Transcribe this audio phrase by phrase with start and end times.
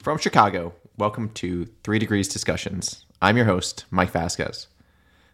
[0.00, 3.04] From Chicago, welcome to Three Degrees Discussions.
[3.20, 4.68] I'm your host, Mike Vasquez.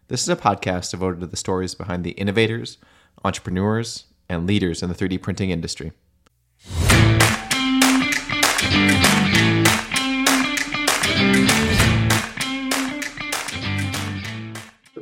[0.07, 2.79] This is a podcast devoted to the stories behind the innovators,
[3.23, 5.91] entrepreneurs, and leaders in the 3D printing industry.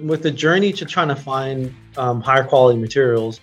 [0.05, 3.39] With the journey to trying to find um, higher quality materials,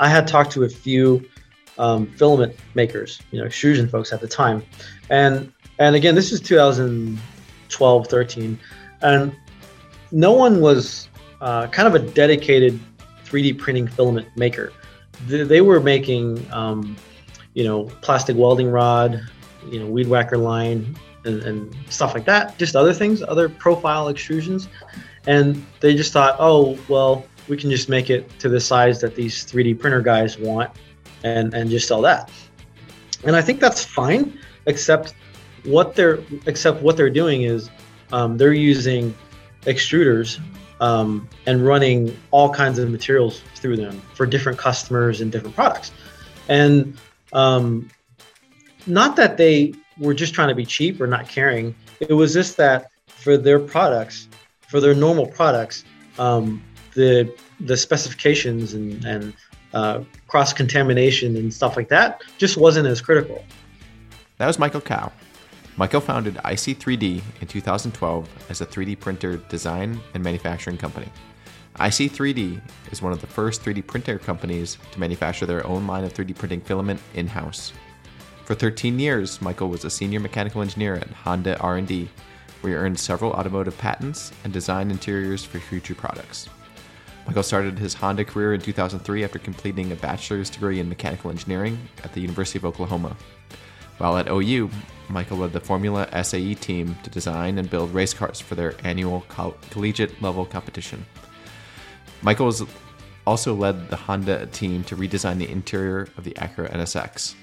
[0.00, 1.28] I had talked to a few
[1.76, 4.62] um, filament makers, you know, extrusion folks at the time,
[5.10, 8.58] and and again, this is 2012, 13,
[9.02, 9.36] and
[10.10, 11.08] no one was
[11.40, 12.78] uh, kind of a dedicated
[13.24, 14.72] 3D printing filament maker.
[15.26, 16.96] They, were making, um,
[17.54, 19.20] you know, plastic welding rod,
[19.70, 22.56] you know, weed whacker line, and, and stuff like that.
[22.58, 24.68] Just other things, other profile extrusions,
[25.26, 29.14] and they just thought, oh, well, we can just make it to the size that
[29.14, 30.70] these 3D printer guys want,
[31.24, 32.30] and and just sell that.
[33.24, 35.14] And I think that's fine, except
[35.68, 37.70] what they're except what they're doing is
[38.12, 39.14] um, they're using
[39.62, 40.40] extruders
[40.80, 45.92] um, and running all kinds of materials through them for different customers and different products.
[46.48, 46.96] And
[47.32, 47.90] um,
[48.86, 51.74] not that they were just trying to be cheap or not caring.
[52.00, 54.28] It was just that for their products,
[54.68, 55.84] for their normal products,
[56.18, 56.62] um,
[56.94, 59.34] the the specifications and, and
[59.74, 63.44] uh, cross contamination and stuff like that just wasn't as critical.
[64.38, 65.10] That was Michael Cao.
[65.78, 71.06] Michael founded IC3D in 2012 as a 3D printer design and manufacturing company.
[71.76, 76.12] IC3D is one of the first 3D printer companies to manufacture their own line of
[76.12, 77.72] 3D printing filament in-house.
[78.44, 82.08] For 13 years, Michael was a senior mechanical engineer at Honda R&D,
[82.60, 86.48] where he earned several automotive patents and designed interiors for future products.
[87.24, 91.78] Michael started his Honda career in 2003 after completing a bachelor's degree in mechanical engineering
[92.02, 93.16] at the University of Oklahoma.
[93.98, 94.70] While at OU,
[95.08, 99.24] Michael led the Formula SAE team to design and build race cars for their annual
[99.28, 101.04] coll- collegiate level competition.
[102.22, 102.62] Michael has
[103.26, 107.34] also led the Honda team to redesign the interior of the Acura NSX.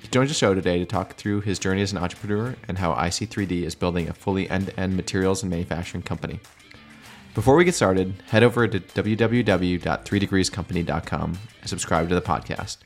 [0.00, 2.94] He joins the show today to talk through his journey as an entrepreneur and how
[2.94, 6.40] IC3D is building a fully end to end materials and manufacturing company.
[7.34, 12.78] Before we get started, head over to www.3degreescompany.com and subscribe to the podcast.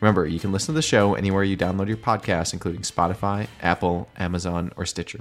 [0.00, 4.08] Remember, you can listen to the show anywhere you download your podcast, including Spotify, Apple,
[4.16, 5.20] Amazon, or Stitcher.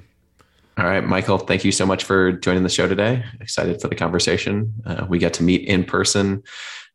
[0.77, 3.25] All right, Michael, thank you so much for joining the show today.
[3.41, 4.73] Excited for the conversation.
[4.85, 6.43] Uh, we got to meet in person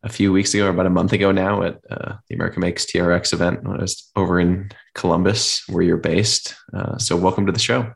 [0.01, 2.87] a few weeks ago, or about a month ago now, at uh, the America Makes
[2.87, 6.55] TRX event when I was over in Columbus, where you're based.
[6.73, 7.93] Uh, so, welcome to the show.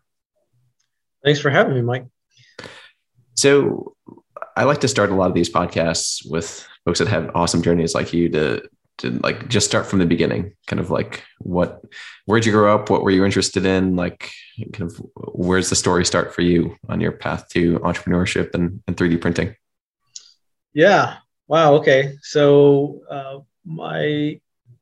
[1.24, 2.06] Thanks for having me, Mike.
[3.34, 3.96] So,
[4.56, 7.96] I like to start a lot of these podcasts with folks that have awesome journeys
[7.96, 8.62] like you to
[9.04, 11.82] like just start from the beginning kind of like what
[12.26, 12.90] where'd you grow up?
[12.90, 13.96] What were you interested in?
[13.96, 14.32] Like
[14.74, 18.96] kind of where's the story start for you on your path to entrepreneurship and, and
[18.96, 19.56] 3d printing?
[20.74, 21.18] Yeah.
[21.48, 21.76] Wow.
[21.76, 22.18] Okay.
[22.22, 24.40] So uh, my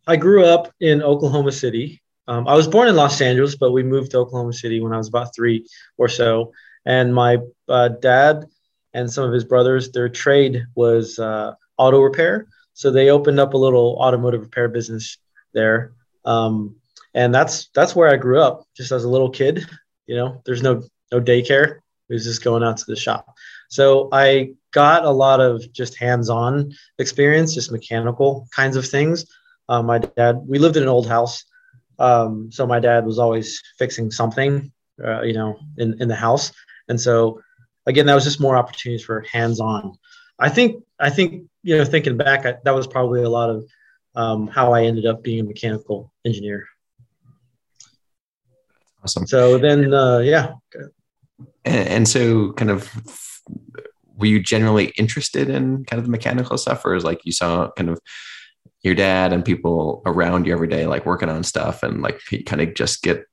[0.08, 2.02] i grew up in oklahoma city.
[2.28, 4.98] Um, i was born in los angeles but we moved to oklahoma city when i
[4.98, 5.66] was about three
[5.98, 6.52] or so.
[6.86, 8.46] And my uh, dad
[8.94, 12.48] and some of his brothers their trade was uh, auto repair
[12.78, 15.18] so they opened up a little automotive repair business
[15.52, 15.94] there.
[16.26, 16.76] Um,
[17.16, 19.66] and that's that's where I grew up, just as a little kid.
[20.06, 21.80] You know, there's no no daycare.
[22.08, 23.34] It was just going out to the shop.
[23.70, 29.26] So I got a lot of just hands-on experience, just mechanical kinds of things.
[29.68, 31.46] Uh, my dad, we lived in an old house,
[31.98, 34.72] um, so my dad was always fixing something,
[35.04, 36.54] uh, you know, in in the house.
[36.90, 37.42] And so,
[37.88, 39.98] again, that was just more opportunities for hands-on.
[40.40, 43.66] I think I think you know thinking back, I, that was probably a lot of
[44.16, 46.68] um, how I ended up being a mechanical engineer.
[49.04, 49.28] Awesome.
[49.28, 50.54] So then, uh, yeah.
[51.64, 52.92] And, and, so, kind of,
[54.16, 57.70] were you generally interested in kind of the mechanical stuff, or is like you saw
[57.78, 58.00] kind of
[58.82, 62.62] your dad and people around you every day, like working on stuff, and like kind
[62.62, 63.26] of just get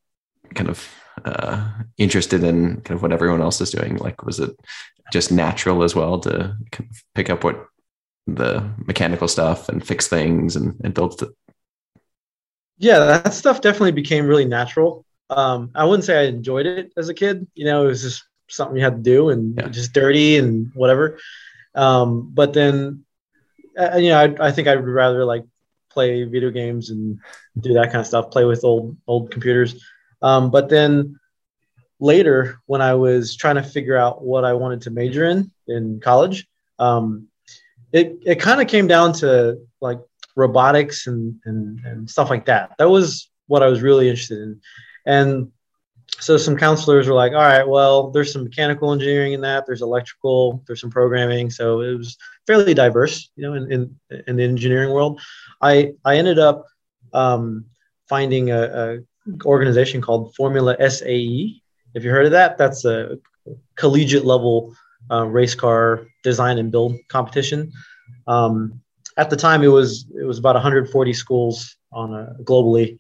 [0.54, 0.88] kind of
[1.25, 3.96] uh, interested in kind of what everyone else is doing?
[3.96, 4.55] Like, was it
[5.12, 6.56] just natural as well to
[7.14, 7.66] pick up what
[8.26, 11.30] the mechanical stuff and fix things and, and build stuff?
[12.78, 15.04] Yeah, that stuff definitely became really natural.
[15.30, 17.46] Um, I wouldn't say I enjoyed it as a kid.
[17.54, 19.68] You know, it was just something you had to do and yeah.
[19.68, 21.18] just dirty and whatever.
[21.74, 23.04] Um, but then,
[23.78, 25.44] uh, you know, I, I think I'd rather like
[25.90, 27.18] play video games and
[27.58, 29.84] do that kind of stuff, play with old old computers.
[30.22, 31.18] Um, but then
[32.00, 36.00] later, when I was trying to figure out what I wanted to major in in
[36.00, 36.46] college,
[36.79, 37.29] um,
[37.93, 40.00] it it kind of came down to like
[40.37, 42.73] robotics and, and and stuff like that.
[42.79, 44.61] That was what I was really interested in,
[45.06, 45.52] and
[46.20, 49.82] so some counselors were like, all right, well, there's some mechanical engineering in that, there's
[49.82, 51.50] electrical, there's some programming.
[51.50, 52.17] So it was
[52.47, 55.20] fairly diverse, you know, in, in, in the engineering world.
[55.61, 56.67] I, I ended up
[57.12, 57.67] um,
[58.08, 58.99] finding a, a,
[59.47, 61.62] organization called Formula SAE.
[61.94, 63.19] If you heard of that, that's a
[63.76, 64.75] collegiate level
[65.11, 67.73] uh, race car design and build competition.
[68.26, 68.81] Um,
[69.17, 72.99] at the time, it was it was about 140 schools on a, globally,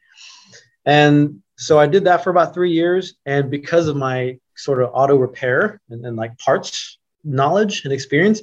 [0.84, 3.14] and so I did that for about three years.
[3.26, 8.42] And because of my sort of auto repair and, and like parts knowledge and experience,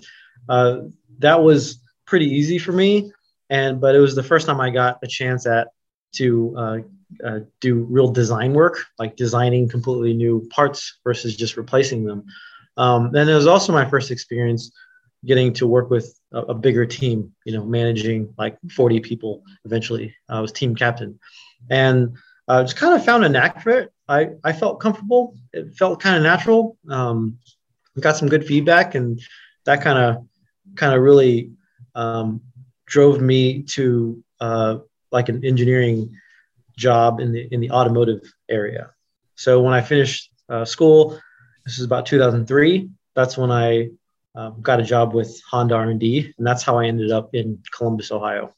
[0.49, 0.81] uh,
[1.19, 3.11] that was pretty easy for me.
[3.49, 5.69] And but it was the first time I got a chance at
[6.15, 6.77] to uh,
[7.23, 12.25] uh, do real design work, like designing completely new parts versus just replacing them.
[12.77, 14.71] Um, and it was also my first experience
[15.25, 20.15] getting to work with a, a, bigger team, you know, managing like 40 people eventually.
[20.27, 21.19] I was team captain.
[21.69, 22.17] And
[22.47, 23.93] uh, just kind of found a knack for it.
[24.07, 25.35] I, I felt comfortable.
[25.53, 26.77] It felt kind of natural.
[26.89, 27.37] Um,
[27.99, 29.21] got some good feedback, and
[29.65, 30.25] that kind of
[30.75, 31.51] kind of really
[31.95, 32.41] um,
[32.85, 34.77] drove me to uh,
[35.11, 36.17] like an engineering
[36.77, 38.91] job in the in the automotive area.
[39.35, 41.19] So when I finished uh, school,
[41.65, 42.89] this is about 2003.
[43.15, 43.89] That's when I
[44.35, 48.11] uh, got a job with Honda R&D, and that's how I ended up in Columbus,
[48.11, 48.53] Ohio.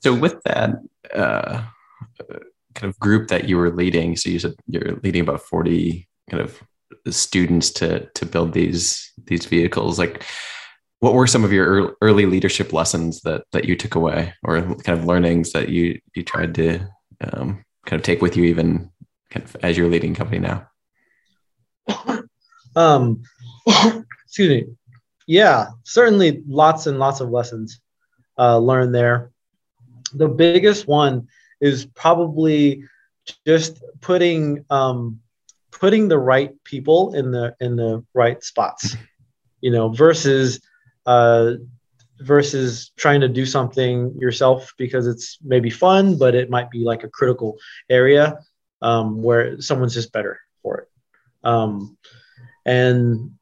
[0.00, 0.76] So with that,
[1.14, 1.62] uh,
[2.78, 6.42] kind of group that you were leading so you said you're leading about 40 kind
[6.42, 6.62] of
[7.10, 10.24] students to to build these these vehicles like
[11.00, 14.98] what were some of your early leadership lessons that that you took away or kind
[14.98, 16.80] of learnings that you you tried to
[17.20, 18.90] um, kind of take with you even
[19.30, 20.66] kind of as you're leading company now?
[22.76, 23.22] Um
[23.66, 24.66] excuse me.
[25.26, 27.80] Yeah certainly lots and lots of lessons
[28.38, 29.32] uh, learned there.
[30.14, 31.28] The biggest one
[31.60, 32.84] is probably
[33.46, 35.20] just putting um,
[35.70, 38.96] putting the right people in the in the right spots,
[39.60, 40.60] you know, versus
[41.08, 41.54] uh,
[42.20, 47.02] versus trying to do something yourself because it's maybe fun, but it might be like
[47.02, 47.56] a critical
[47.88, 48.38] area
[48.82, 50.88] um, where someone's just better for it.
[51.44, 51.96] Um,
[52.66, 53.32] and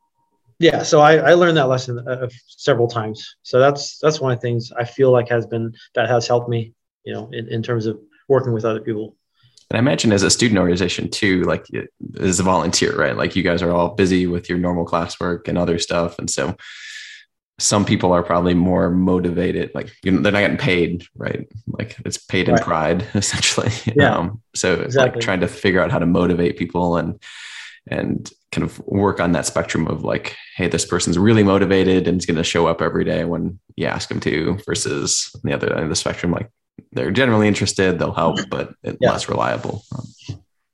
[0.59, 3.37] yeah, so I, I learned that lesson uh, several times.
[3.43, 6.49] So that's that's one of the things I feel like has been that has helped
[6.49, 6.73] me
[7.07, 7.99] you know, in, in terms of
[8.29, 9.17] working with other people.
[9.71, 11.67] And I imagine as a student organization too, like
[12.21, 13.17] as a volunteer, right?
[13.17, 16.19] Like you guys are all busy with your normal classwork and other stuff.
[16.19, 16.57] And so
[17.59, 21.49] some people are probably more motivated, like you know, they're not getting paid, right?
[21.67, 22.63] Like it's paid in right.
[22.63, 23.71] pride essentially.
[23.95, 24.17] Yeah.
[24.17, 25.19] Um, so exactly.
[25.19, 27.21] like trying to figure out how to motivate people and,
[27.87, 32.19] and kind of work on that spectrum of like, Hey, this person's really motivated and
[32.21, 35.73] is going to show up every day when you ask them to versus the other
[35.73, 36.51] end of the spectrum, like
[36.93, 39.11] they're generally interested, they'll help, but yeah.
[39.11, 39.83] less reliable.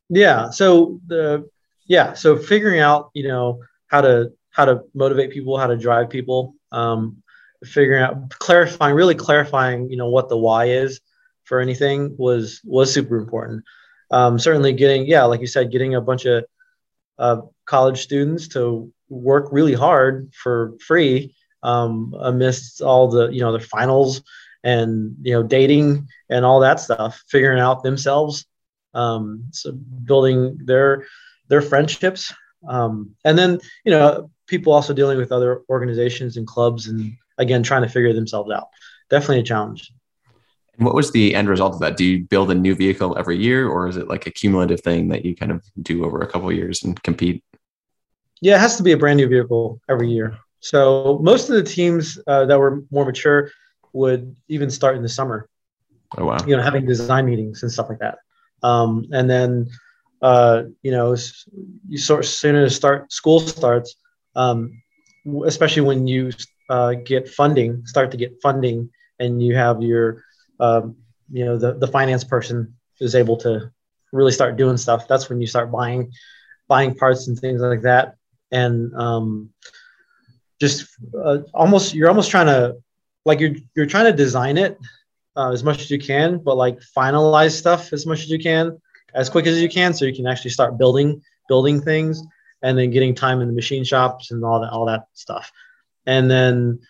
[0.08, 0.50] Yeah.
[0.50, 1.49] So the
[1.87, 6.11] yeah, so figuring out you know how to how to motivate people, how to drive
[6.11, 7.23] people, um,
[7.65, 11.01] figuring out clarifying, really clarifying you know what the why is
[11.45, 13.65] for anything was was super important.
[14.11, 16.45] Um, certainly getting yeah, like you said, getting a bunch of
[17.19, 23.53] uh, college students to work really hard for free um, amidst all the you know
[23.53, 24.23] the finals
[24.65, 28.47] and you know dating and all that stuff figuring out themselves
[28.95, 31.05] um, so building their
[31.49, 32.32] their friendships
[32.69, 37.63] um, and then you know people also dealing with other organizations and clubs and again
[37.63, 38.69] trying to figure themselves out
[39.11, 39.93] definitely a challenge
[40.77, 43.37] and what was the end result of that do you build a new vehicle every
[43.37, 46.27] year or is it like a cumulative thing that you kind of do over a
[46.27, 47.43] couple of years and compete
[48.41, 51.63] yeah it has to be a brand new vehicle every year so most of the
[51.65, 53.51] teams uh, that were more mature
[53.93, 55.49] would even start in the summer.
[56.17, 56.39] Oh wow!
[56.47, 58.19] You know, having design meetings and stuff like that.
[58.63, 59.69] Um, and then,
[60.23, 61.17] uh, you know,
[61.89, 63.97] you sort of soon as start school starts,
[64.34, 64.82] um,
[65.46, 66.31] especially when you
[66.69, 70.24] uh, get funding, start to get funding, and you have your,
[70.60, 70.96] um,
[71.31, 73.70] you know, the the finance person is able to
[74.12, 75.08] really start doing stuff.
[75.08, 76.12] That's when you start buying,
[76.69, 78.17] buying parts and things like that,
[78.51, 79.51] and um,
[80.60, 82.77] just uh, almost you're almost trying to
[83.24, 84.79] like you're you're trying to design it
[85.36, 88.81] uh, as much as you can, but like finalize stuff as much as you can,
[89.15, 92.22] as quick as you can, so you can actually start building building things,
[92.63, 95.53] and then getting time in the machine shops and all that all that stuff,
[96.07, 96.81] and then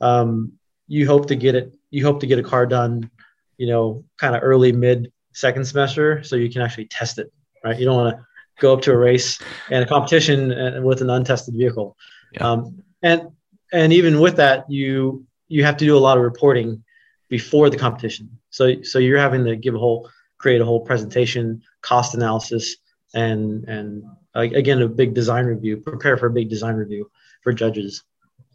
[0.00, 0.52] um,
[0.88, 1.74] you hope to get it.
[1.90, 3.10] You hope to get a car done,
[3.56, 7.32] you know, kind of early mid second semester, so you can actually test it.
[7.64, 7.78] Right?
[7.78, 8.26] You don't want to
[8.60, 9.40] go up to a race
[9.70, 11.96] and a competition uh, with an untested vehicle.
[12.32, 12.50] Yeah.
[12.50, 13.28] Um, and
[13.72, 16.82] and even with that, you you have to do a lot of reporting
[17.28, 18.38] before the competition.
[18.50, 22.76] So so you're having to give a whole create a whole presentation, cost analysis,
[23.14, 24.04] and and
[24.40, 25.78] again a big design review.
[25.78, 27.10] Prepare for a big design review
[27.42, 28.02] for judges.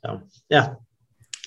[0.03, 0.75] So yeah,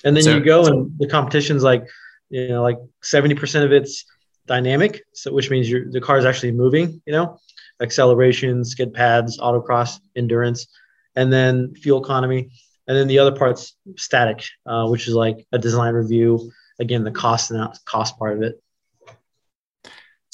[0.04, 1.86] and then so, you go and the competition's like
[2.30, 4.04] you know like seventy percent of it's
[4.46, 7.02] dynamic, so which means your the car is actually moving.
[7.06, 7.38] You know,
[7.80, 10.66] acceleration, skid pads, autocross, endurance,
[11.16, 12.50] and then fuel economy,
[12.86, 16.50] and then the other part's static, uh, which is like a design review.
[16.80, 18.60] Again, the cost and cost part of it.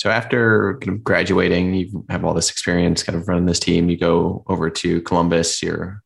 [0.00, 3.90] So after kind of graduating, you have all this experience, kind of running this team.
[3.90, 5.62] You go over to Columbus.
[5.62, 6.02] You're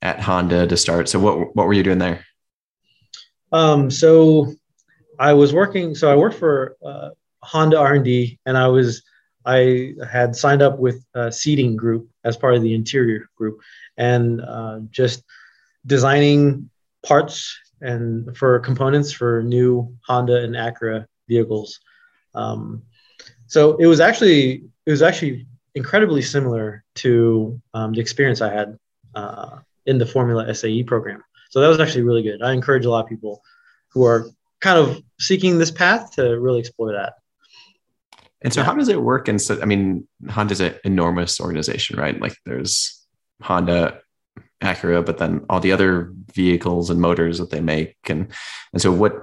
[0.00, 1.10] at Honda to start.
[1.10, 2.24] So what what were you doing there?
[3.52, 4.54] Um, so
[5.18, 5.94] I was working.
[5.94, 7.10] So I worked for uh,
[7.42, 9.02] Honda R and D, and I was
[9.44, 13.60] I had signed up with a seating group as part of the interior group,
[13.98, 15.22] and uh, just
[15.84, 16.70] designing
[17.04, 21.80] parts and for components for new Honda and Acura vehicles.
[22.34, 22.84] Um,
[23.54, 25.46] so it was actually it was actually
[25.76, 28.76] incredibly similar to um, the experience I had
[29.14, 31.22] uh, in the Formula SAE program.
[31.50, 32.42] So that was actually really good.
[32.42, 33.42] I encourage a lot of people
[33.92, 34.26] who are
[34.60, 37.12] kind of seeking this path to really explore that.
[38.42, 38.66] And so, yeah.
[38.66, 39.28] how does it work?
[39.28, 42.20] And so, I mean, Honda's an enormous organization, right?
[42.20, 43.06] Like, there's
[43.40, 44.00] Honda,
[44.62, 48.32] Acura, but then all the other vehicles and motors that they make, and
[48.72, 49.14] and so what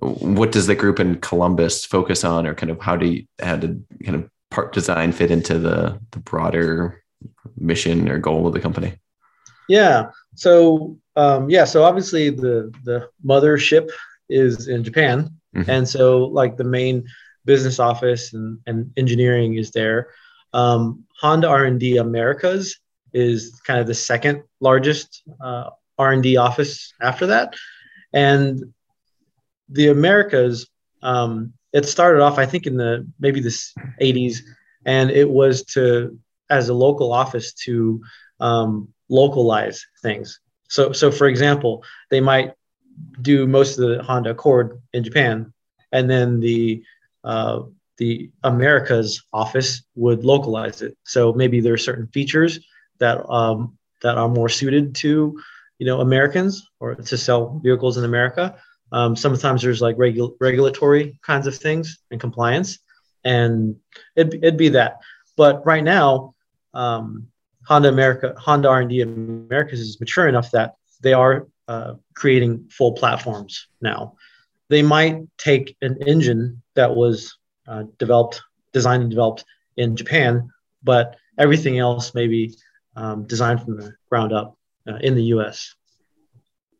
[0.00, 3.56] what does the group in Columbus focus on, or kind of how do you, how
[3.56, 7.02] did kind of part design fit into the the broader
[7.56, 8.94] mission or goal of the company?
[9.68, 10.10] Yeah.
[10.34, 11.64] So um, yeah.
[11.64, 13.90] So obviously the the mothership
[14.28, 15.70] is in Japan, mm-hmm.
[15.70, 17.06] and so like the main
[17.44, 20.08] business office and, and engineering is there.
[20.52, 22.78] Um, Honda R and D Americas
[23.12, 27.54] is kind of the second largest uh, R and D office after that,
[28.12, 28.72] and
[29.68, 30.68] the Americas,
[31.02, 33.50] um, it started off, I think, in the maybe the
[34.00, 34.38] 80s,
[34.84, 36.18] and it was to
[36.50, 38.00] as a local office to
[38.40, 40.40] um, localize things.
[40.68, 42.52] So, so for example, they might
[43.20, 45.52] do most of the Honda Accord in Japan,
[45.92, 46.82] and then the
[47.24, 47.62] uh,
[47.98, 50.96] the Americas office would localize it.
[51.04, 52.60] So maybe there are certain features
[52.98, 55.38] that um, that are more suited to
[55.78, 58.56] you know Americans or to sell vehicles in America.
[58.92, 62.78] Um, sometimes there's like regu- regulatory kinds of things and compliance,
[63.24, 63.76] and
[64.16, 64.98] it'd, it'd be that.
[65.36, 66.34] But right now,
[66.74, 67.28] um,
[67.66, 73.68] Honda America, Honda R&D Americas is mature enough that they are uh, creating full platforms
[73.80, 74.14] now.
[74.68, 78.40] They might take an engine that was uh, developed,
[78.72, 79.44] designed and developed
[79.76, 80.50] in Japan,
[80.82, 82.56] but everything else may be
[82.96, 84.56] um, designed from the ground up
[84.88, 85.74] uh, in the U.S.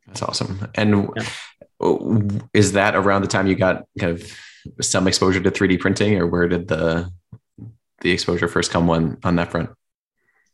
[0.07, 0.69] That's awesome.
[0.75, 1.23] And yeah
[2.53, 4.33] is that around the time you got kind of
[4.81, 7.11] some exposure to 3D printing, or where did the
[8.01, 9.71] the exposure first come on on that front?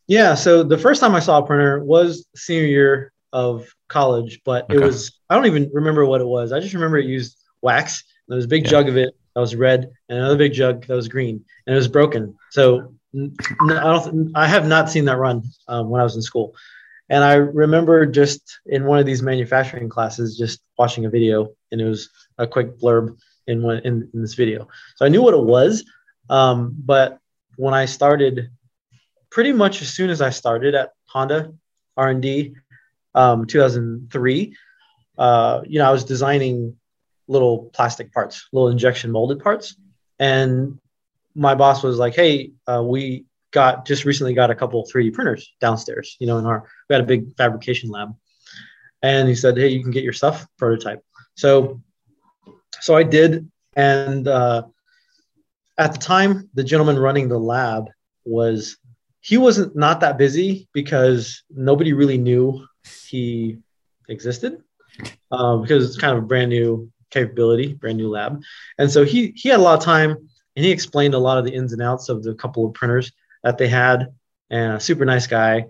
[0.07, 4.65] Yeah, so the first time I saw a printer was senior year of college, but
[4.65, 4.77] okay.
[4.77, 6.53] it was I don't even remember what it was.
[6.53, 8.05] I just remember it used wax.
[8.29, 8.71] There was a big yeah.
[8.71, 11.77] jug of it that was red, and another big jug that was green, and it
[11.77, 12.37] was broken.
[12.51, 13.29] So I
[13.61, 14.33] don't.
[14.35, 16.55] I have not seen that run um, when I was in school.
[17.11, 21.81] And I remember just in one of these manufacturing classes, just watching a video, and
[21.81, 22.09] it was
[22.39, 24.69] a quick blurb in one in, in this video.
[24.97, 25.85] So I knew what it was,
[26.31, 27.19] um, but
[27.57, 28.51] when I started,
[29.31, 31.53] pretty much as soon as I started at Honda
[31.97, 32.55] R and D,
[33.15, 34.57] um, 2003,
[35.19, 36.77] uh, you know, I was designing
[37.29, 39.77] little plastic parts, little injection molded parts,
[40.19, 40.79] and
[41.35, 45.55] my boss was like, "Hey, uh, we got just recently got a couple 3D printers
[45.61, 46.17] downstairs.
[46.19, 48.15] You know, in our we had a big fabrication lab,
[49.03, 51.01] and he said, "Hey, you can get your stuff prototype."
[51.37, 51.81] So,
[52.81, 54.65] so I did, and uh,
[55.79, 57.89] at the time, the gentleman running the lab
[58.27, 58.77] was
[59.21, 62.67] he wasn't not that busy because nobody really knew
[63.09, 63.59] he
[64.09, 64.63] existed
[65.31, 68.43] um, because it's kind of a brand new capability, brand new lab,
[68.79, 70.11] and so he he had a lot of time
[70.57, 73.13] and he explained a lot of the ins and outs of the couple of printers
[73.45, 74.09] that they had,
[74.51, 75.67] and a super nice guy.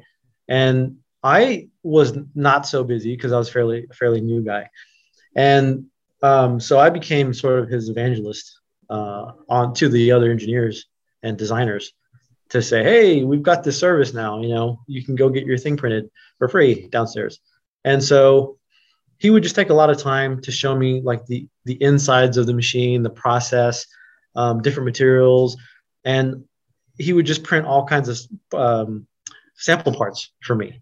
[0.48, 4.70] And I was not so busy because I was fairly fairly new guy,
[5.36, 5.86] and
[6.22, 10.86] um, so I became sort of his evangelist uh, on to the other engineers
[11.22, 11.92] and designers
[12.50, 14.40] to say, hey, we've got this service now.
[14.40, 17.40] You know, you can go get your thing printed for free downstairs.
[17.84, 18.58] And so
[19.18, 22.36] he would just take a lot of time to show me like the the insides
[22.36, 23.86] of the machine, the process,
[24.36, 25.56] um, different materials,
[26.04, 26.44] and
[26.98, 28.18] he would just print all kinds of
[28.58, 29.06] um,
[29.54, 30.80] sample parts for me.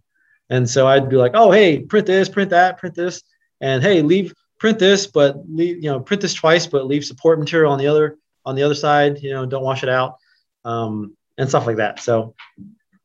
[0.51, 3.23] And so I'd be like, oh, hey, print this, print that, print this.
[3.61, 7.39] And hey, leave, print this, but leave, you know, print this twice, but leave support
[7.39, 10.17] material on the other, on the other side, you know, don't wash it out.
[10.65, 12.01] Um, and stuff like that.
[12.01, 12.35] So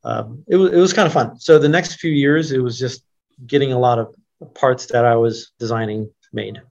[0.04, 1.40] um, it was it was kind of fun.
[1.40, 3.04] So the next few years, it was just
[3.46, 4.16] getting a lot of
[4.54, 6.62] parts that I was designing made.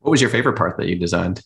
[0.00, 1.42] What was your favorite part that you designed?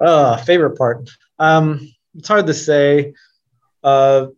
[0.00, 1.10] Uh, favorite part.
[1.38, 3.14] Um, it's hard to say.
[3.82, 4.28] Uh,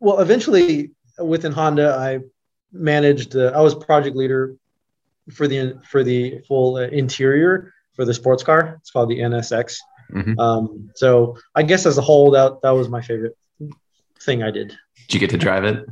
[0.00, 2.20] well, eventually within Honda, I
[2.72, 3.36] managed.
[3.36, 4.56] Uh, I was project leader
[5.32, 8.76] for the for the full uh, interior for the sports car.
[8.80, 9.76] It's called the NSX.
[10.12, 10.38] Mm-hmm.
[10.38, 13.36] Um, so I guess as a whole, that that was my favorite
[14.22, 14.76] thing I did.
[15.08, 15.84] Did you get to drive it?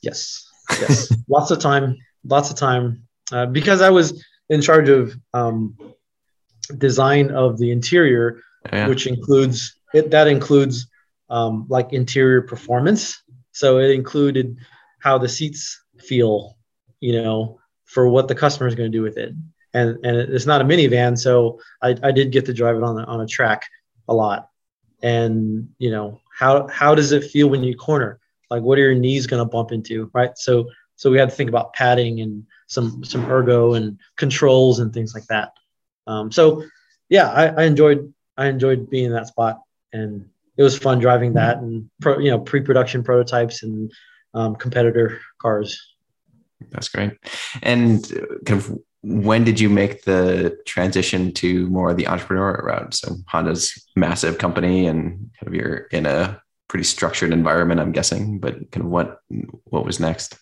[0.00, 0.48] Yes.
[0.80, 1.12] Yes.
[1.28, 1.96] lots of time.
[2.24, 3.06] Lots of time.
[3.32, 5.76] Uh, because I was in charge of um,
[6.76, 8.40] design of the interior,
[8.72, 8.88] yeah.
[8.88, 10.10] which includes it.
[10.10, 10.86] That includes
[11.28, 13.22] um, like interior performance.
[13.52, 14.56] So it included
[14.98, 16.56] how the seats feel,
[17.00, 19.34] you know, for what the customer is going to do with it.
[19.72, 22.98] And and it's not a minivan, so I, I did get to drive it on
[22.98, 23.68] a, on a track
[24.08, 24.48] a lot.
[25.02, 28.18] And you know how how does it feel when you corner?
[28.50, 30.36] Like what are your knees going to bump into, right?
[30.36, 34.92] So so we had to think about padding and some some ergo and controls and
[34.92, 35.52] things like that.
[36.06, 36.64] Um, so
[37.08, 39.60] yeah, I, I enjoyed I enjoyed being in that spot
[39.92, 43.92] and it was fun driving that and pro, you know pre-production prototypes and
[44.34, 45.94] um, competitor cars.
[46.70, 47.12] That's great.
[47.62, 48.06] And
[48.44, 52.94] kind of when did you make the transition to more of the entrepreneur route?
[52.94, 58.38] So Honda's massive company, and kind of you're in a pretty structured environment, I'm guessing.
[58.38, 59.18] But kind of what
[59.64, 60.38] what was next?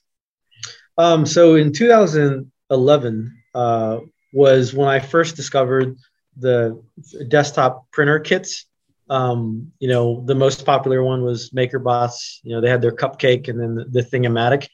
[0.97, 3.99] Um, so in 2011 uh,
[4.33, 5.97] was when I first discovered
[6.39, 6.83] the
[7.29, 8.67] desktop printer kits
[9.11, 12.41] um, you know, the most popular one was MakerBots.
[12.43, 14.69] You know, they had their cupcake and then the, the Thing-O-Matic.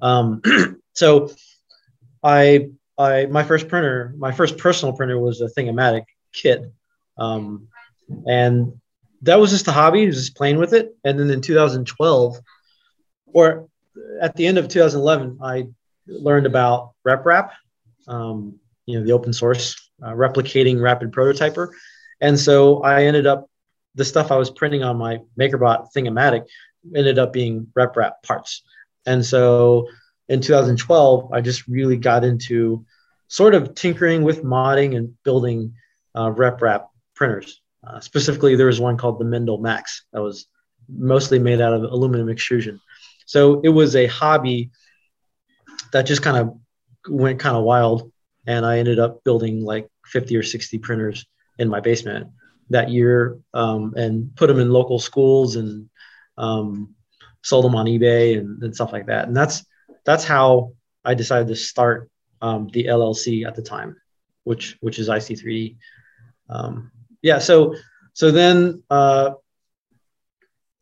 [0.00, 0.40] Um,
[0.94, 1.30] so
[2.22, 6.72] I, I, my first printer, my first personal printer was a Thing-O-Matic kit.
[7.18, 7.68] Um,
[8.26, 8.80] and
[9.22, 10.94] that was just a hobby, was just playing with it.
[11.04, 12.40] And then in 2012,
[13.26, 13.68] or
[14.20, 15.66] at the end of 2011, I
[16.06, 17.50] learned about RepRap,
[18.06, 21.68] um, you know, the open source uh, replicating rapid prototyper.
[22.20, 23.48] And so I ended up
[23.94, 26.46] the stuff I was printing on my MakerBot Thing-O-Matic
[26.94, 28.62] ended up being rep RepRap parts.
[29.06, 29.88] And so
[30.28, 32.84] in 2012, I just really got into
[33.28, 35.74] sort of tinkering with modding and building
[36.14, 37.60] uh, RepRap printers.
[37.86, 40.46] Uh, specifically, there was one called the Mendel Max that was
[40.88, 42.80] mostly made out of aluminum extrusion.
[43.26, 44.70] So it was a hobby
[45.92, 46.58] that just kind of
[47.08, 48.12] went kind of wild.
[48.46, 51.26] And I ended up building like 50 or 60 printers
[51.58, 52.28] in my basement
[52.70, 55.88] that year um, and put them in local schools and
[56.38, 56.94] um,
[57.42, 59.26] sold them on eBay and, and, stuff like that.
[59.26, 59.64] And that's
[60.04, 60.72] that's how
[61.04, 63.96] I decided to start um, the LLC at the time,
[64.44, 65.76] which which is IC3D.
[66.48, 67.38] Um, yeah.
[67.38, 67.74] So
[68.14, 69.32] so then uh,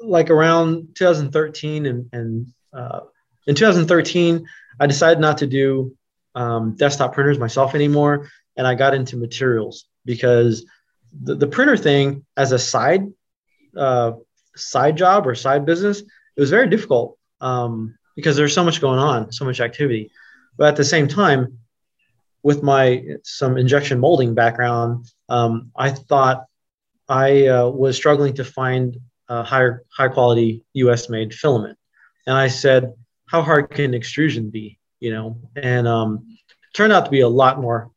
[0.01, 3.01] like around 2013 and and uh,
[3.47, 4.47] in 2013
[4.79, 5.97] I decided not to do
[6.35, 10.67] um, desktop printers myself anymore, and I got into materials because
[11.19, 13.07] the, the printer thing as a side
[13.75, 14.13] uh,
[14.55, 18.99] side job or side business, it was very difficult um, because there's so much going
[18.99, 20.11] on, so much activity.
[20.59, 21.57] But at the same time,
[22.43, 26.45] with my some injection molding background, um, I thought
[27.09, 28.95] I uh, was struggling to find
[29.31, 31.09] a higher high quality U.S.
[31.09, 31.79] made filament,
[32.27, 32.93] and I said,
[33.25, 36.37] "How hard can extrusion be?" You know, and um,
[36.75, 37.91] turned out to be a lot more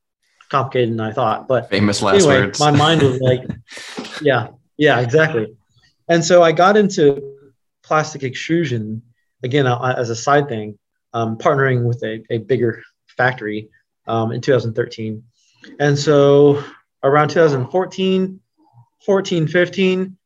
[0.53, 1.47] complicated than I thought.
[1.47, 2.59] But famous last anyway, words.
[2.59, 3.41] my mind was like,
[4.21, 5.57] yeah, yeah, exactly.
[6.07, 7.37] And so I got into
[7.81, 9.01] plastic extrusion
[9.41, 10.77] again uh, as a side thing,
[11.13, 13.69] um, partnering with a, a bigger factory
[14.07, 15.23] um, in 2013.
[15.79, 16.63] And so
[17.01, 18.39] around 2014,
[19.05, 20.17] 14, 15,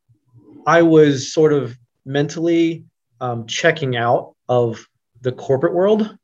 [0.66, 2.84] I was sort of mentally
[3.22, 4.86] um, checking out of
[5.22, 6.18] the corporate world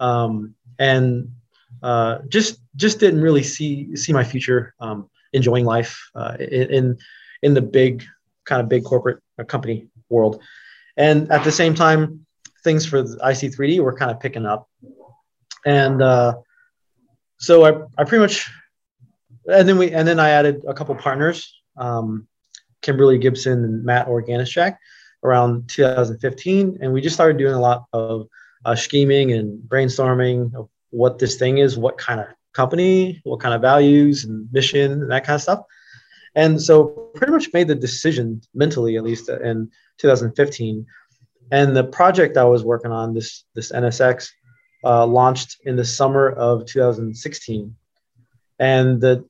[0.00, 1.30] um, and
[1.82, 6.96] uh, just just didn't really see see my future um, enjoying life uh, in
[7.42, 8.04] in the big
[8.44, 10.42] kind of big corporate uh, company world.
[10.96, 12.26] And at the same time,
[12.64, 14.68] things for IC3D were kind of picking up.
[15.66, 16.36] And uh,
[17.38, 18.50] so I, I pretty much,
[19.46, 22.26] and then we, and then I added a couple partners, um,
[22.82, 24.76] Kimberly Gibson and Matt Organischak
[25.22, 26.78] around 2015.
[26.80, 28.28] And we just started doing a lot of
[28.64, 33.54] uh, scheming and brainstorming of what this thing is, what kind of company, what kind
[33.54, 35.60] of values and mission, and that kind of stuff.
[36.34, 40.86] And so, pretty much made the decision mentally, at least in 2015.
[41.52, 44.28] And the project I was working on, this this NSX,
[44.84, 47.76] uh, launched in the summer of 2016.
[48.58, 49.24] And the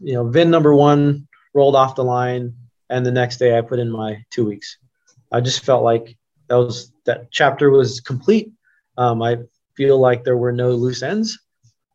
[0.00, 2.54] you know VIN number one rolled off the line
[2.90, 4.78] and the next day I put in my two weeks.
[5.32, 6.16] I just felt like
[6.48, 8.52] that was that chapter was complete.
[8.96, 9.38] Um, I
[9.76, 11.38] feel like there were no loose ends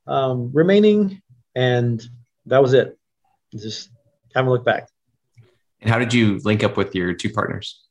[0.08, 1.22] um, remaining,
[1.56, 2.02] and
[2.48, 2.98] that was it.
[3.54, 3.90] Just
[4.36, 4.88] haven't looked back.
[5.82, 7.82] And how did you link up with your two partners?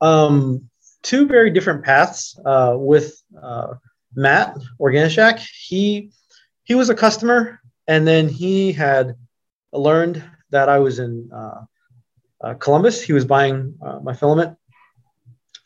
[0.00, 0.68] Um,
[1.02, 2.38] two very different paths.
[2.44, 3.74] Uh, with uh,
[4.14, 6.10] Matt Organishak, he
[6.64, 9.14] he was a customer, and then he had
[9.72, 11.64] learned that I was in uh,
[12.42, 13.02] uh, Columbus.
[13.02, 14.56] He was buying uh, my filament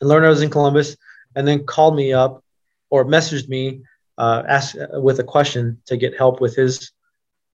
[0.00, 0.96] and learned I was in Columbus,
[1.35, 2.43] and then called me up
[2.90, 3.83] or messaged me,
[4.18, 6.92] uh, asked with a question to get help with his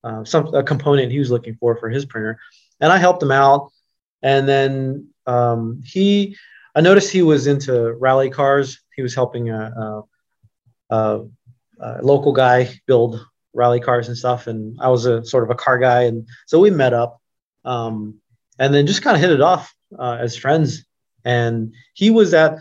[0.03, 2.39] uh, some a component he was looking for for his printer,
[2.81, 3.71] and I helped him out.
[4.23, 6.37] And then um, he,
[6.75, 8.81] I noticed he was into rally cars.
[8.95, 10.05] He was helping a,
[10.91, 11.25] a, a,
[11.81, 15.55] a local guy build rally cars and stuff, and I was a sort of a
[15.55, 17.21] car guy, and so we met up.
[17.65, 18.21] Um,
[18.61, 20.85] and then just kind of hit it off uh, as friends.
[21.25, 22.59] And he was at,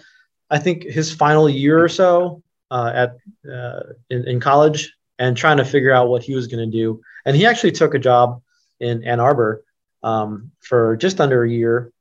[0.50, 3.18] I think, his final year or so uh, at
[3.52, 7.02] uh, in, in, college and trying to figure out what he was going to do.
[7.26, 8.42] And he actually took a job
[8.80, 9.64] in Ann Arbor
[10.04, 11.92] um, for just under a year,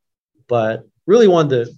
[0.46, 1.72] but really wanted to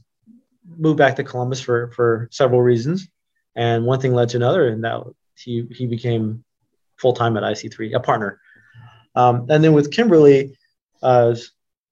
[0.76, 3.08] move back to Columbus for for several reasons.
[3.56, 5.02] And one thing led to another, and that
[5.36, 6.44] he he became
[6.96, 8.40] full time at IC3, a partner.
[9.14, 10.56] Um, and then with Kimberly,
[11.02, 11.34] uh,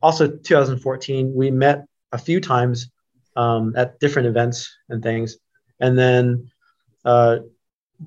[0.02, 2.90] also 2014 we met a few times
[3.36, 5.38] um, at different events and things
[5.80, 6.50] and then
[7.04, 7.38] uh,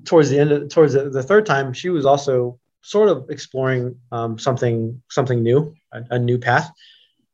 [0.04, 3.96] towards the end of, towards the, the, third time she was also sort of exploring
[4.10, 6.70] um, something something new a, a new path.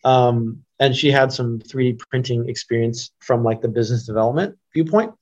[0.05, 5.13] Um, and she had some 3d printing experience from like the business development viewpoint.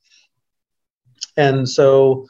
[1.36, 2.26] And so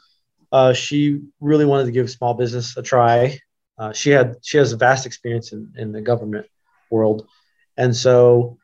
[0.51, 3.39] uh, she really wanted to give small business a try.
[3.77, 6.47] Uh, she had she has a vast experience in, in the government
[6.89, 7.27] world.
[7.75, 8.57] And so,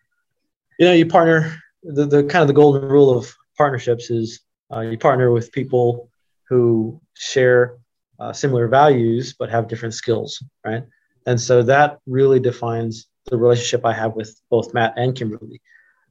[0.80, 4.40] you know, you partner the, the kind of the golden rule of partnerships is
[4.74, 6.10] uh, you partner with people
[6.50, 7.78] who share
[8.20, 10.84] uh, similar values but have different skills, right?
[11.26, 15.62] And so that really defines the relationship I have with both Matt and Kimberly.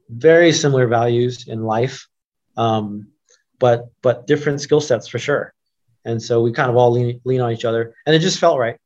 [0.09, 2.07] Very similar values in life,
[2.57, 3.09] um,
[3.59, 5.55] but but different skill sets for sure.
[6.05, 8.59] And so we kind of all lean, lean on each other, and it just felt
[8.59, 8.77] right.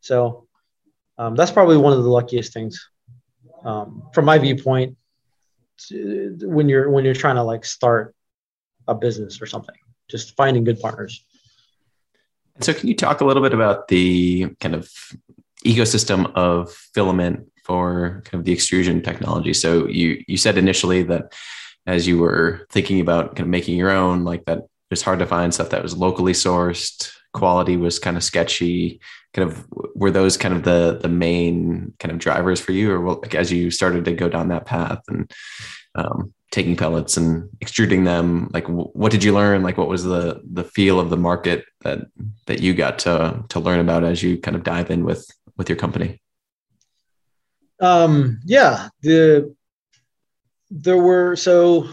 [0.00, 0.46] So
[1.18, 2.88] um, that's probably one of the luckiest things
[3.64, 4.96] um, from my viewpoint
[5.90, 8.14] when you're when you're trying to like start
[8.88, 9.74] a business or something
[10.08, 11.24] just finding good partners.
[12.54, 14.90] And so can you talk a little bit about the kind of
[15.64, 19.52] ecosystem of filament for kind of the extrusion technology?
[19.52, 21.34] So you you said initially that
[21.86, 25.26] as you were thinking about kind of making your own like that it's hard to
[25.26, 28.98] find stuff that was locally sourced quality was kind of sketchy.
[29.34, 33.16] Kind of were those kind of the the main kind of drivers for you or
[33.16, 35.30] like as you started to go down that path and
[35.94, 38.50] um, taking pellets and extruding them?
[38.52, 39.62] Like what did you learn?
[39.62, 42.06] Like what was the the feel of the market that
[42.46, 45.68] that you got to to learn about as you kind of dive in with with
[45.68, 46.20] your company?
[47.80, 49.54] Um yeah the
[50.70, 51.88] there were so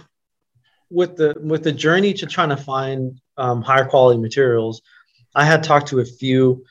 [0.89, 4.81] with the with the journey to trying to find um, higher quality materials
[5.35, 6.63] i had talked to a few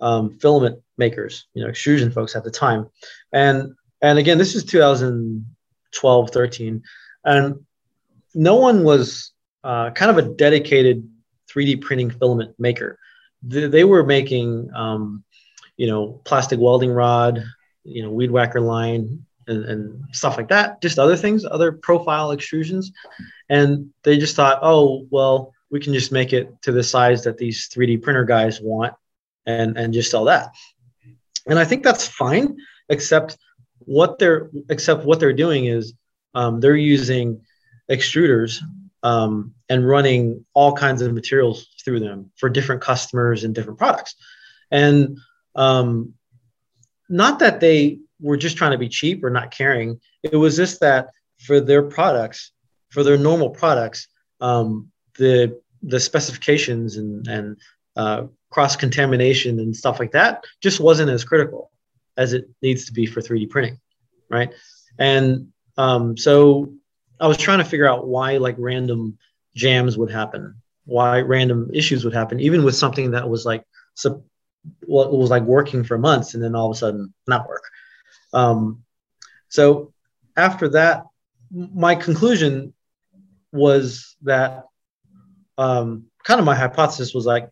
[0.00, 2.88] um, filament makers, you know, extrusion folks at the time.
[3.32, 6.82] And and again, this is 2012, 13,
[7.24, 7.64] and
[8.34, 9.32] no one was
[9.64, 11.08] uh, kind of a dedicated
[11.50, 12.98] 3D printing filament maker.
[13.42, 15.24] They, they were making, um,
[15.76, 17.42] you know, plastic welding rod,
[17.84, 20.80] you know, weed whacker line, and, and, stuff like that.
[20.80, 22.92] Just other things, other profile extrusions,
[23.48, 27.38] and they just thought, oh, well, we can just make it to the size that
[27.38, 28.94] these 3D printer guys want,
[29.46, 30.50] and and just sell that.
[31.46, 32.56] And I think that's fine,
[32.88, 33.38] except
[33.78, 35.94] what they're except what they're doing is
[36.34, 37.42] um, they're using
[37.90, 38.60] extruders
[39.02, 44.14] um, and running all kinds of materials through them for different customers and different products.
[44.70, 45.18] And
[45.54, 46.14] um,
[47.08, 50.00] not that they were just trying to be cheap or not caring.
[50.22, 52.52] It was just that for their products,
[52.90, 54.08] for their normal products,
[54.40, 57.56] um, the the specifications and and
[57.96, 61.70] uh, cross contamination and stuff like that just wasn't as critical
[62.16, 63.80] as it needs to be for 3D printing,
[64.28, 64.52] right?
[64.98, 65.48] And
[65.80, 66.74] um, so
[67.18, 69.16] I was trying to figure out why like random
[69.54, 73.64] jams would happen, why random issues would happen, even with something that was like
[73.94, 74.22] so
[74.84, 77.64] what was like working for months and then all of a sudden not work.
[78.34, 78.82] Um,
[79.48, 79.94] so
[80.36, 81.04] after that,
[81.50, 82.74] my conclusion
[83.50, 84.66] was that
[85.56, 87.48] um, kind of my hypothesis was like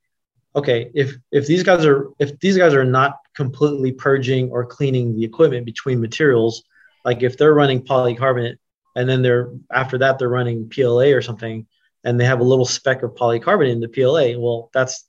[0.54, 5.16] okay, if if these guys are if these guys are not completely purging or cleaning
[5.16, 6.64] the equipment between materials,
[7.08, 8.58] like if they're running polycarbonate
[8.94, 11.66] and then they're after that they're running PLA or something,
[12.04, 15.08] and they have a little speck of polycarbonate in the PLA, well, that's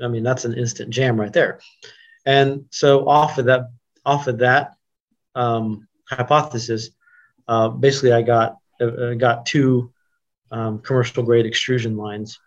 [0.00, 1.58] I mean that's an instant jam right there.
[2.24, 3.62] And so off of that
[4.06, 4.76] off of that
[5.34, 6.90] um, hypothesis,
[7.48, 9.92] uh, basically I got uh, got two
[10.52, 12.38] um, commercial grade extrusion lines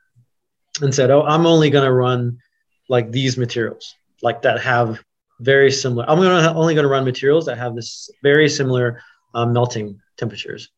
[0.79, 2.39] and said, "Oh, I'm only going to run
[2.87, 5.03] like these materials, like that have
[5.43, 6.10] very similar.
[6.10, 9.01] I'm to only going to run materials that have this very similar
[9.34, 10.69] um, melting temperatures,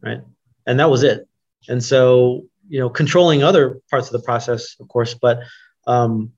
[0.00, 0.20] right?
[0.66, 1.28] And that was it.
[1.68, 5.40] And so, you know, controlling other parts of the process, of course, but
[5.86, 6.32] um,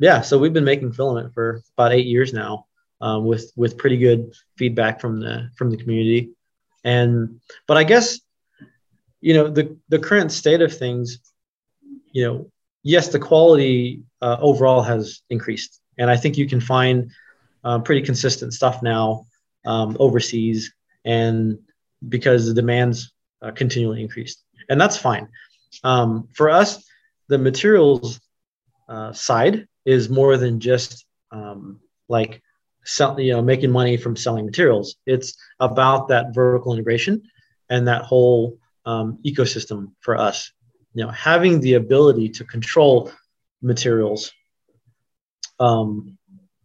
[0.00, 0.20] yeah.
[0.22, 2.66] So we've been making filament for about eight years now,
[3.00, 6.30] um, with with pretty good feedback from the from the community.
[6.84, 8.20] And but I guess,
[9.20, 11.18] you know, the the current state of things,
[12.12, 12.50] you know,
[12.82, 17.10] yes, the quality uh, overall has increased, and I think you can find
[17.66, 19.26] um, pretty consistent stuff now
[19.66, 20.72] um, overseas,
[21.04, 21.58] and
[22.08, 25.28] because the demands uh, continually increased, and that's fine.
[25.84, 26.84] Um, for us,
[27.28, 28.20] the materials
[28.88, 32.42] uh, side is more than just um, like
[32.84, 34.96] sell, you know, making money from selling materials.
[35.06, 37.22] It's about that vertical integration
[37.68, 40.52] and that whole um, ecosystem for us
[40.96, 43.12] you know having the ability to control
[43.62, 44.32] materials
[45.60, 46.15] um,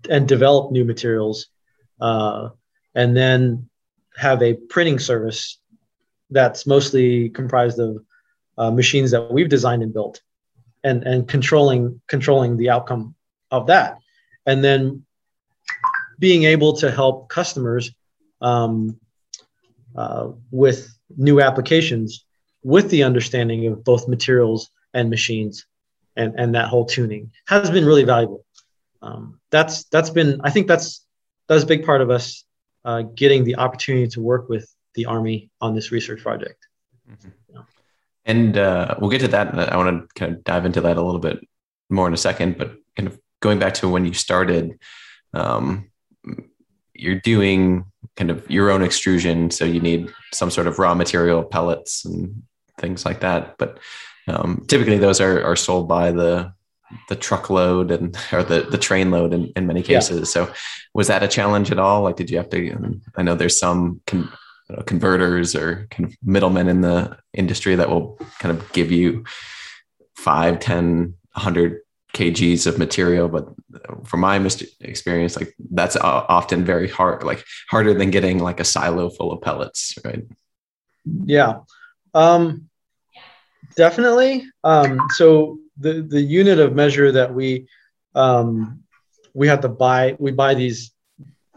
[0.10, 1.48] and develop new materials
[2.00, 2.50] uh,
[2.96, 3.70] and then
[4.18, 5.60] have a printing service
[6.30, 8.04] that's mostly comprised of
[8.58, 10.22] uh, machines that we've designed and built
[10.84, 13.16] and and controlling controlling the outcome
[13.52, 13.98] of that
[14.46, 15.06] and then
[16.20, 17.92] being able to help customers
[18.42, 19.00] um,
[19.96, 22.26] uh, with new applications
[22.64, 25.66] with the understanding of both materials and machines
[26.16, 28.46] and, and that whole tuning has been really valuable.
[29.02, 31.06] Um, that's that's been I think that's
[31.48, 32.44] that's a big part of us
[32.86, 36.68] uh, getting the opportunity to work with the Army on this research project.
[37.10, 37.30] Mm-hmm.
[37.54, 37.62] Yeah.
[38.26, 39.58] And uh, we'll get to that.
[39.74, 41.40] I want to kind of dive into that a little bit
[41.90, 42.58] more in a second.
[42.58, 44.80] But kind of going back to when you started,
[45.34, 45.90] um,
[46.94, 47.86] you're doing
[48.16, 52.44] kind of your own extrusion, so you need some sort of raw material, pellets, and
[52.78, 53.58] things like that.
[53.58, 53.80] But
[54.28, 56.54] um, typically, those are are sold by the
[57.10, 60.20] the truckload and or the the train load in, in many cases.
[60.20, 60.46] Yeah.
[60.46, 60.54] So,
[60.94, 62.04] was that a challenge at all?
[62.04, 62.72] Like, did you have to?
[62.72, 64.30] Um, I know there's some con,
[64.70, 68.92] you know, converters or kind of middlemen in the industry that will kind of give
[68.92, 69.26] you
[70.16, 71.82] five, 10, 100
[72.14, 73.48] kgs of material but
[74.04, 74.36] from my
[74.82, 79.42] experience like that's often very hard like harder than getting like a silo full of
[79.42, 80.26] pellets right
[81.24, 81.60] yeah
[82.14, 82.70] um
[83.76, 84.46] definitely.
[84.64, 87.68] Um, so the the unit of measure that we
[88.16, 88.84] um,
[89.34, 90.92] we have to buy we buy these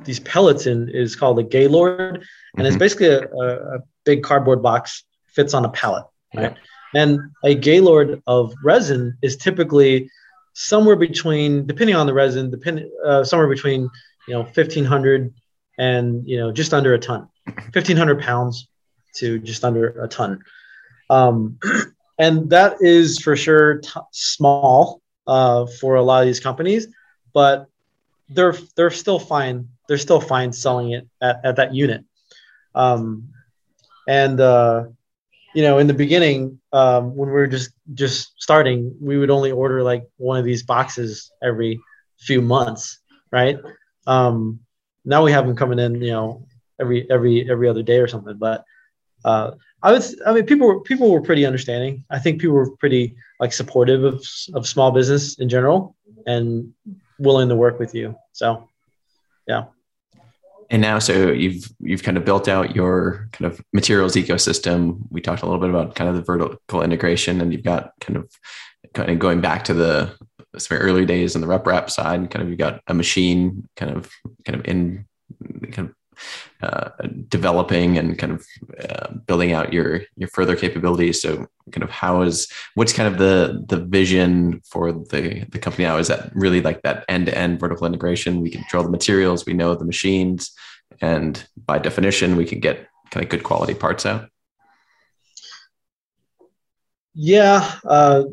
[0.05, 2.67] these pellets in is called a Gaylord, and mm-hmm.
[2.67, 6.53] it's basically a, a, big cardboard box fits on a pallet, right?
[6.53, 7.03] Yeah.
[7.03, 10.11] And a Gaylord of resin is typically
[10.53, 13.89] somewhere between, depending on the resin, depending uh, somewhere between
[14.29, 15.33] you know 1500
[15.79, 18.69] and you know just under a ton, 1500 pounds
[19.17, 20.43] to just under a ton.
[21.09, 21.59] Um,
[22.19, 26.89] and that is for sure t- small uh, for a lot of these companies,
[27.33, 27.67] but
[28.29, 29.69] they're they're still fine.
[29.89, 32.05] They're still fine selling it at, at that unit.
[32.75, 33.29] Um,
[34.09, 34.85] and uh,
[35.55, 39.53] you know, in the beginning, um, when we were just just starting, we would only
[39.53, 41.81] order like one of these boxes every
[42.19, 43.01] few months,
[43.31, 43.59] right?
[44.07, 44.61] Um,
[45.05, 46.47] now we have them coming in, you know,
[46.81, 48.37] every every every other day or something.
[48.37, 48.65] But
[49.25, 49.53] uh,
[49.85, 52.05] I would, I mean, people were people were pretty understanding.
[52.11, 55.95] I think people were pretty like supportive of of small business in general
[56.27, 56.73] and
[57.19, 58.17] willing to work with you.
[58.33, 58.67] So,
[59.47, 59.65] yeah.
[60.71, 65.01] And now, so you've you've kind of built out your kind of materials ecosystem.
[65.11, 68.17] We talked a little bit about kind of the vertical integration, and you've got kind
[68.17, 68.31] of
[68.95, 70.17] kind of going back to the
[70.67, 72.31] very early days in the RepRap side.
[72.31, 74.11] Kind of you've got a machine kind of
[74.47, 75.05] kind of in
[75.73, 75.95] kind of
[76.63, 76.91] uh,
[77.29, 78.47] developing and kind of
[78.89, 81.21] uh, building out your your further capabilities.
[81.21, 85.85] So, kind of how is what's kind of the the vision for the the company
[85.85, 85.99] now?
[85.99, 88.41] Is that really like that end to end vertical integration?
[88.41, 90.53] We control the materials, we know the machines,
[91.01, 94.29] and by definition, we can get kind of good quality parts out.
[97.15, 97.79] Yeah.
[97.85, 98.25] Uh,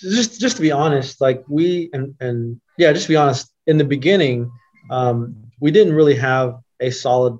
[0.00, 3.78] just just to be honest, like we and and yeah, just to be honest, in
[3.78, 4.50] the beginning,
[4.90, 7.38] um, we didn't really have a solid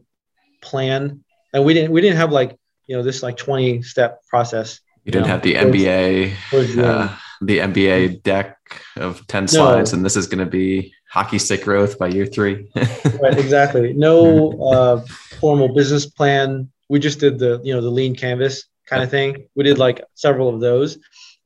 [0.62, 4.80] plan, and we didn't we didn't have like you know this like twenty step process.
[5.04, 6.34] You didn't know, have the towards, MBA.
[6.50, 8.56] Towards uh, the MBA deck
[8.96, 9.98] of 10 slides no.
[9.98, 12.70] and this is going to be hockey stick growth by year three.
[12.74, 13.92] right, exactly.
[13.92, 15.00] No uh,
[15.40, 16.70] formal business plan.
[16.88, 19.46] We just did the, you know, the lean canvas kind of thing.
[19.54, 20.96] We did like several of those,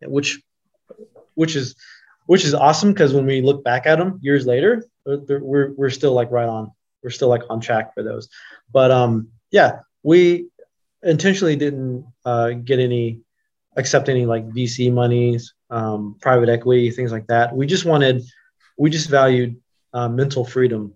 [0.03, 0.41] which,
[1.35, 1.75] which is,
[2.29, 6.13] which is awesome because when we look back at them years later, we're, we're still
[6.13, 6.71] like right on,
[7.03, 8.29] we're still like on track for those.
[8.71, 10.49] But um, yeah, we
[11.03, 13.21] intentionally didn't uh, get any
[13.79, 17.57] accept any like VC monies, um, private equity, things like that.
[17.57, 18.23] We just wanted,
[18.77, 19.59] we just valued
[19.95, 20.93] uh, mental freedom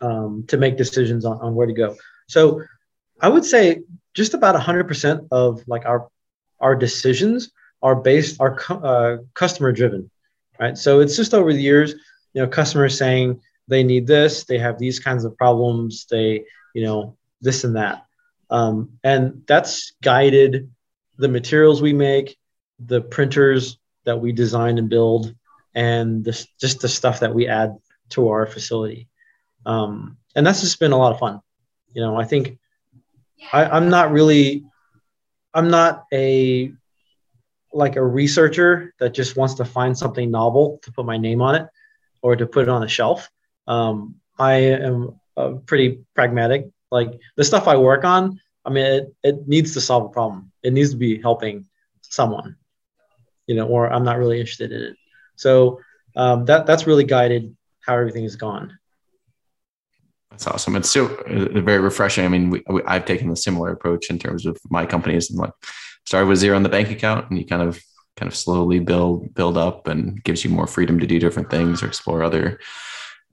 [0.00, 1.96] um, to make decisions on, on where to go.
[2.28, 2.62] So
[3.20, 3.80] I would say
[4.14, 6.08] just about 100% of like our
[6.60, 7.50] our decisions
[7.82, 10.08] are based are uh, customer driven,
[10.60, 10.76] right?
[10.76, 11.94] So it's just over the years,
[12.34, 16.44] you know, customers saying they need this, they have these kinds of problems, they
[16.74, 18.06] you know this and that,
[18.50, 20.70] um, and that's guided
[21.18, 22.36] the materials we make,
[22.78, 25.34] the printers that we design and build,
[25.74, 27.76] and this, just the stuff that we add
[28.10, 29.08] to our facility.
[29.66, 31.40] Um, and that's just been a lot of fun.
[31.92, 32.58] You know, I think
[33.52, 34.64] I, I'm not really,
[35.52, 36.72] I'm not a
[37.72, 41.54] like a researcher that just wants to find something novel to put my name on
[41.54, 41.68] it
[42.22, 43.28] or to put it on a shelf.
[43.66, 46.68] Um, I am uh, pretty pragmatic.
[46.90, 50.50] Like the stuff I work on, I mean, it, it needs to solve a problem.
[50.62, 51.66] It needs to be helping
[52.02, 52.56] someone,
[53.46, 54.96] you know, or I'm not really interested in it.
[55.36, 55.80] So
[56.16, 58.78] um, that that's really guided how everything has gone.
[60.30, 60.76] That's awesome.
[60.76, 62.24] It's so uh, very refreshing.
[62.24, 65.38] I mean, we, we, I've taken a similar approach in terms of my companies and
[65.38, 65.52] like
[66.10, 67.80] started with zero on the bank account and you kind of
[68.16, 71.84] kind of slowly build build up and gives you more freedom to do different things
[71.84, 72.58] or explore other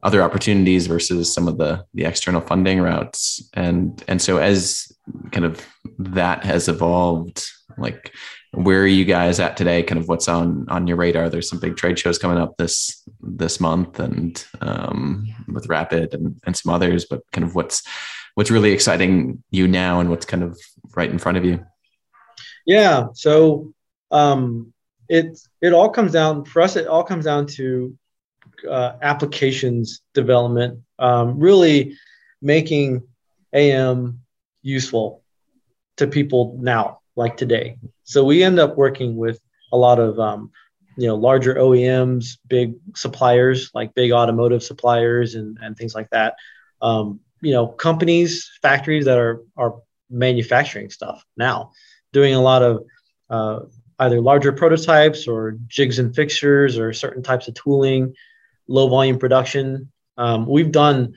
[0.04, 3.50] other opportunities versus some of the the external funding routes.
[3.56, 4.92] And and so as
[5.32, 5.66] kind of
[5.98, 7.44] that has evolved
[7.80, 8.13] like
[8.54, 9.82] where are you guys at today?
[9.82, 11.30] Kind of what's on on your radar?
[11.32, 16.40] There's some big trade shows coming up this this month and um, with rapid and,
[16.46, 17.82] and some others but kind of what's
[18.36, 20.60] what's really exciting you now and what's kind of
[20.96, 21.66] right in front of you
[22.67, 23.73] yeah so
[24.12, 24.71] um
[25.10, 27.97] it it all comes down for us it all comes down to
[28.69, 31.95] uh, applications development um, really
[32.41, 33.03] making
[33.53, 34.19] am
[34.62, 35.23] useful
[35.97, 37.77] to people now like today.
[38.03, 39.39] So we end up working with
[39.71, 40.51] a lot of um,
[40.97, 46.36] you know larger OEMs, big suppliers like big automotive suppliers and, and things like that.
[46.82, 49.75] Um, you know, companies, factories that are are
[50.10, 51.71] manufacturing stuff now,
[52.13, 52.86] doing a lot of
[53.30, 53.60] uh,
[54.00, 58.13] either larger prototypes or jigs and fixtures or certain types of tooling,
[58.67, 59.91] low volume production.
[60.17, 61.13] Um, we've done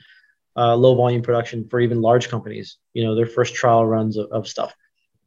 [0.55, 2.77] uh, low volume production for even large companies.
[2.93, 4.73] You know, their first trial runs of, of stuff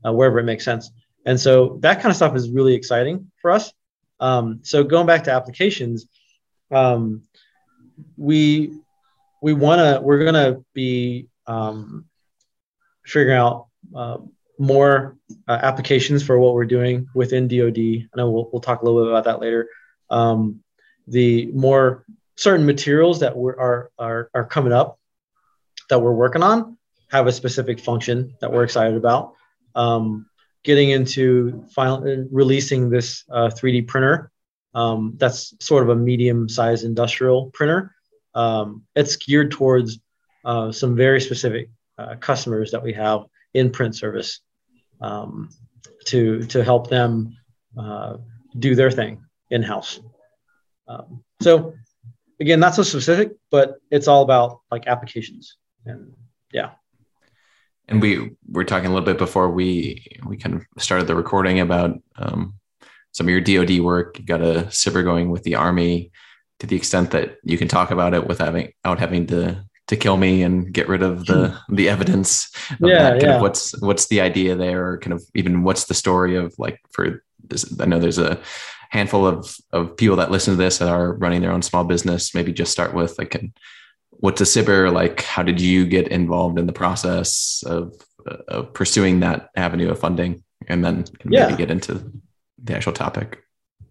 [0.05, 0.91] uh, wherever it makes sense.
[1.27, 3.73] And so that kind of stuff is really exciting for us.
[4.21, 6.07] Um, so going back to applications,
[6.71, 7.23] um,
[8.17, 8.73] we
[9.43, 12.07] we want to we're going to be um,
[13.05, 14.19] figuring out uh,
[14.59, 15.17] more
[15.49, 17.79] uh, applications for what we're doing within DoD.
[17.79, 19.69] I know we'll, we'll talk a little bit about that later.
[20.11, 20.61] Um,
[21.07, 22.05] the more
[22.37, 24.99] certain materials that are, are are coming up
[25.91, 26.77] that we're working on
[27.11, 29.35] have a specific function that we're excited about
[29.75, 30.27] um,
[30.63, 34.31] getting into final, releasing this uh, 3D printer.
[34.75, 37.95] Um, that's sort of a medium-sized industrial printer.
[38.35, 40.01] Um, it's geared towards
[40.45, 44.41] uh, some very specific uh, customers that we have in print service
[45.01, 45.49] um,
[46.07, 47.37] to to help them
[47.79, 48.19] uh,
[48.59, 50.01] do their thing in house.
[50.87, 51.75] Um, so
[52.41, 56.13] again, not so specific, but it's all about like applications and
[56.53, 56.71] yeah
[57.89, 61.61] and we were talking a little bit before we we kind of started the recording
[61.61, 62.55] about um,
[63.13, 64.19] some of your DoD work.
[64.19, 66.11] You got a SBIR going with the Army
[66.61, 69.97] to the extent that you can talk about it without having, without having to to
[69.97, 71.75] kill me and get rid of the hmm.
[71.75, 72.51] the evidence.
[72.71, 73.11] Of yeah, that.
[73.13, 73.37] Kind yeah.
[73.37, 74.93] Of what's what's the idea there?
[74.93, 77.81] Or kind of even what's the story of like for this?
[77.81, 78.41] I know there's a
[78.91, 82.35] handful of of people that listen to this that are running their own small business.
[82.35, 83.37] Maybe just start with like
[84.11, 85.23] what's a SBIR like?
[85.23, 87.95] How did you get involved in the process of,
[88.49, 91.47] of pursuing that avenue of funding, and then yeah.
[91.47, 92.11] maybe get into
[92.63, 93.41] the actual topic?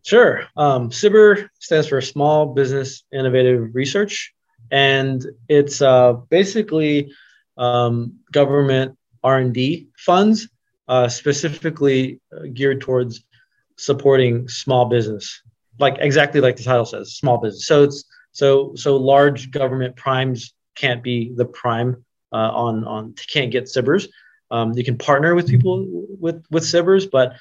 [0.06, 0.46] Sure.
[0.58, 4.34] Um, SBIR stands for Small Business Innovative Research,
[4.72, 7.12] and it's uh, basically
[7.58, 10.50] um, government R and D funds,
[10.88, 13.24] uh, specifically uh, geared towards
[13.78, 15.42] supporting small business,
[15.80, 17.68] like exactly like the title says, small business.
[17.68, 23.52] So it's so so large government primes can't be the prime uh, on on can't
[23.52, 24.08] get SBIRs.
[24.52, 25.86] Um, you can partner with people
[26.20, 27.34] with with SBIRs, but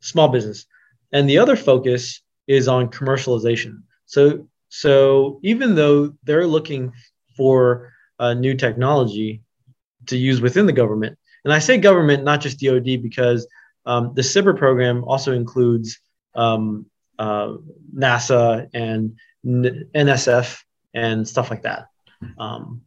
[0.00, 0.66] small business.
[1.12, 3.82] and the other focus is on commercialization.
[4.06, 6.92] So so even though they're looking
[7.36, 9.42] for a new technology
[10.06, 13.46] to use within the government, and I say government, not just DoD, because
[13.86, 15.98] um, the SBIR program also includes
[16.34, 16.86] um,
[17.18, 17.54] uh,
[17.94, 20.62] NASA and NSF
[20.94, 21.86] and stuff like that.
[22.38, 22.82] Um,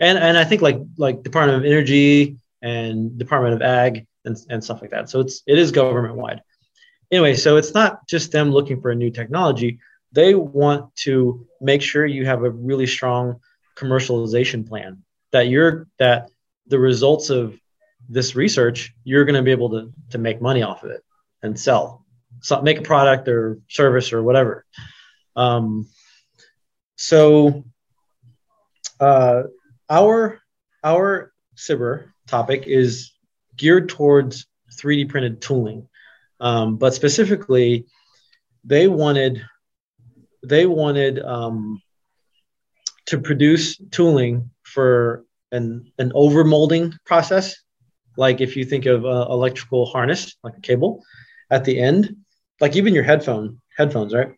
[0.00, 4.62] and and I think like like Department of Energy and Department of Ag and, and
[4.62, 5.08] stuff like that.
[5.10, 6.42] So it's it is government wide.
[7.10, 9.78] Anyway, so it's not just them looking for a new technology.
[10.12, 13.40] They want to make sure you have a really strong
[13.76, 15.02] commercialization plan
[15.32, 16.30] that you're that
[16.66, 17.58] the results of
[18.08, 21.02] this research you're going to be able to to make money off of it
[21.42, 22.04] and sell.
[22.40, 24.64] So make a product or service or whatever.
[25.34, 25.88] Um,
[26.96, 27.64] so
[29.00, 29.42] uh,
[29.88, 30.40] our
[30.82, 33.12] our SBIR topic is
[33.56, 35.88] geared towards 3D printed tooling,
[36.40, 37.86] um, but specifically,
[38.64, 39.42] they wanted
[40.44, 41.80] they wanted um,
[43.06, 47.56] to produce tooling for an an overmolding process,
[48.16, 51.02] like if you think of an electrical harness, like a cable,
[51.50, 52.16] at the end,
[52.60, 54.32] like even your headphone headphones, right?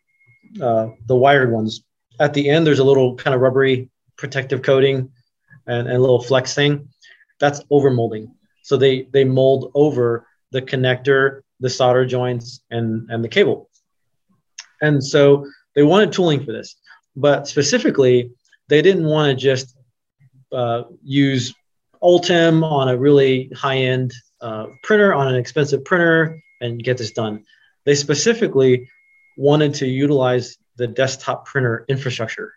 [0.61, 1.83] Uh, the wired ones.
[2.21, 5.11] At the end, there's a little kind of rubbery protective coating
[5.67, 6.89] and, and a little flex thing.
[7.39, 8.33] That's overmolding.
[8.63, 13.71] So they they mold over the connector, the solder joints, and and the cable.
[14.81, 16.77] And so they wanted tooling for this,
[17.17, 18.31] but specifically,
[18.69, 19.77] they didn't want to just
[20.53, 21.55] uh, use
[22.03, 27.13] Ultem on a really high end uh, printer on an expensive printer and get this
[27.13, 27.45] done.
[27.85, 28.89] They specifically
[29.37, 32.53] wanted to utilize the desktop printer infrastructure,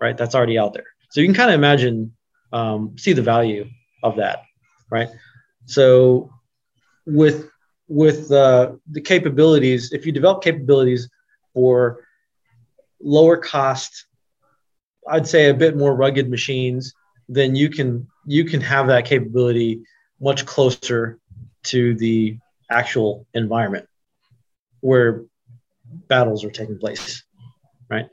[0.00, 0.16] right?
[0.16, 0.86] That's already out there.
[1.10, 2.12] So you can kind of imagine,
[2.52, 3.68] um, see the value
[4.02, 4.42] of that,
[4.90, 5.08] right?
[5.66, 6.30] So
[7.06, 7.48] with
[7.88, 11.08] with uh, the capabilities, if you develop capabilities
[11.54, 12.05] for
[13.00, 14.06] lower cost,
[15.08, 16.94] I'd say a bit more rugged machines,
[17.28, 19.82] then you can you can have that capability
[20.20, 21.18] much closer
[21.64, 22.38] to the
[22.70, 23.86] actual environment
[24.80, 25.24] where
[26.08, 27.22] battles are taking place,
[27.88, 28.08] right?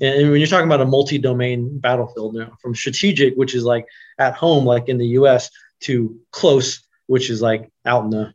[0.00, 3.86] And when you're talking about a multi-domain battlefield, know, from strategic, which is like
[4.18, 8.32] at home, like in the U.S., to close, which is like out in the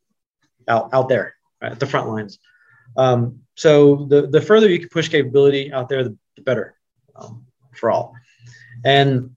[0.67, 2.39] out out there right, at the front lines.
[2.97, 6.75] Um, so the the further you can push capability out there, the, better
[7.15, 8.13] um, for all.
[8.83, 9.35] And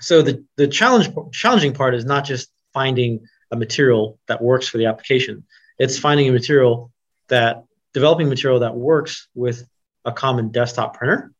[0.00, 4.78] so the the challenge challenging part is not just finding a material that works for
[4.78, 5.44] the application;
[5.78, 6.92] it's finding a material
[7.28, 7.64] that
[7.94, 9.66] developing material that works with
[10.04, 11.32] a common desktop printer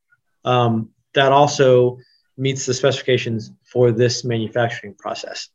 [0.44, 1.98] um, that also
[2.36, 5.48] meets the specifications for this manufacturing process.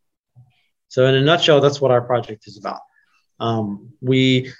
[0.87, 2.81] So, in a nutshell, that's what our project is about.
[3.39, 4.51] Um, we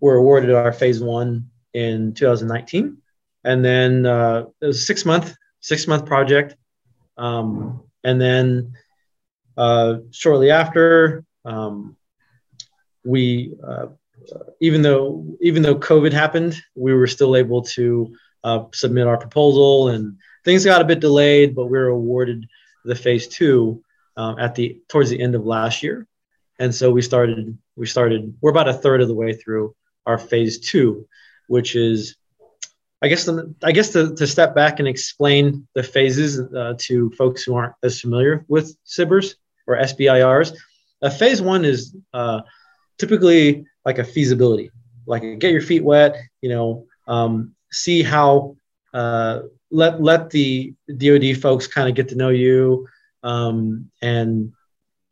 [0.00, 2.98] were awarded our phase one in 2019,
[3.44, 6.56] and then uh, it was a six month six month project,
[7.16, 8.72] um, and then
[9.56, 11.96] uh, shortly after, um,
[13.04, 13.86] we uh,
[14.60, 19.88] even though even though COVID happened, we were still able to uh, submit our proposal,
[19.88, 22.46] and things got a bit delayed, but we were awarded
[22.84, 23.82] the phase two
[24.16, 26.06] um, at the towards the end of last year,
[26.58, 29.74] and so we started we started we're about a third of the way through
[30.08, 31.06] our phase two,
[31.46, 32.16] which is
[33.00, 37.10] I guess the, I guess to, to step back and explain the phases uh, to
[37.10, 39.34] folks who aren't as familiar with SBIRs
[39.68, 40.56] or SBIRs.
[41.02, 42.40] A phase one is uh,
[42.98, 44.72] typically like a feasibility,
[45.06, 48.56] like get your feet wet, you know, um, see how
[48.92, 52.88] uh, let let the DoD folks kind of get to know you
[53.22, 54.52] um, and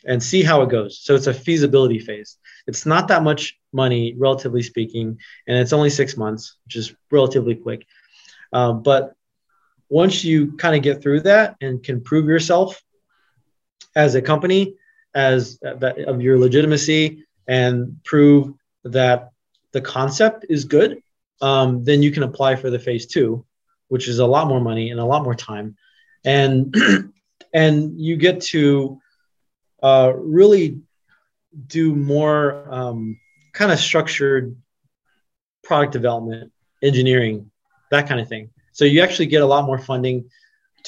[0.07, 1.00] and see how it goes.
[1.02, 2.38] So it's a feasibility phase.
[2.66, 7.54] It's not that much money, relatively speaking, and it's only six months, which is relatively
[7.54, 7.86] quick.
[8.52, 9.14] Um, but
[9.88, 12.80] once you kind of get through that and can prove yourself
[13.94, 14.74] as a company,
[15.14, 18.52] as uh, that, of your legitimacy, and prove
[18.84, 19.30] that
[19.72, 21.00] the concept is good,
[21.40, 23.44] um, then you can apply for the phase two,
[23.88, 25.76] which is a lot more money and a lot more time,
[26.24, 26.74] and
[27.52, 29.00] and you get to
[29.87, 30.80] uh, really
[31.66, 33.18] do more um,
[33.53, 34.57] kind of structured
[35.64, 37.51] product development, engineering,
[37.91, 38.51] that kind of thing.
[38.72, 40.30] So you actually get a lot more funding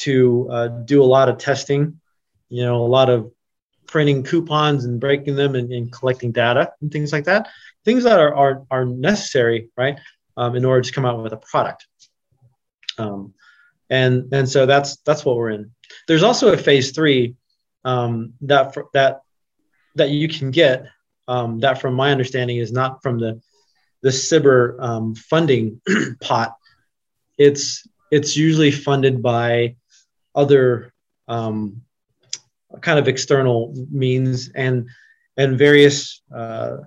[0.06, 2.00] to uh, do a lot of testing,
[2.48, 3.32] you know, a lot of
[3.86, 7.48] printing coupons and breaking them and, and collecting data and things like that
[7.88, 9.98] things that are are, are necessary, right,
[10.36, 11.86] um, in order to come out with a product.
[12.98, 13.32] Um,
[13.88, 15.70] and and so that's that's what we're in.
[16.06, 17.36] There's also a phase three
[17.84, 19.22] um, that that
[19.94, 20.86] that you can get.
[21.26, 23.40] Um, that, from my understanding, is not from the
[24.02, 25.80] the SBIR um, funding
[26.20, 26.56] pot,
[27.36, 29.76] it's it's usually funded by
[30.34, 30.92] other
[31.26, 31.82] um,
[32.80, 34.88] kind of external means and
[35.36, 36.78] and various uh,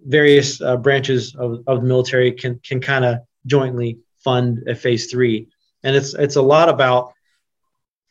[0.00, 5.10] various uh, branches of, of the military can can kind of jointly fund a phase
[5.10, 5.48] three,
[5.82, 7.13] and it's it's a lot about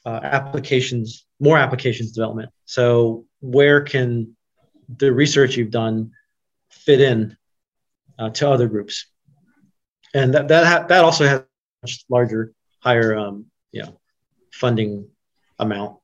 [0.05, 2.49] uh, applications, more applications development.
[2.65, 4.35] So where can
[4.97, 6.11] the research you've done
[6.69, 7.37] fit in
[8.19, 9.07] uh, to other groups?
[10.13, 11.43] And that that ha- that also has
[11.81, 13.99] much larger, higher, um, you know,
[14.51, 15.07] funding
[15.59, 15.97] amount.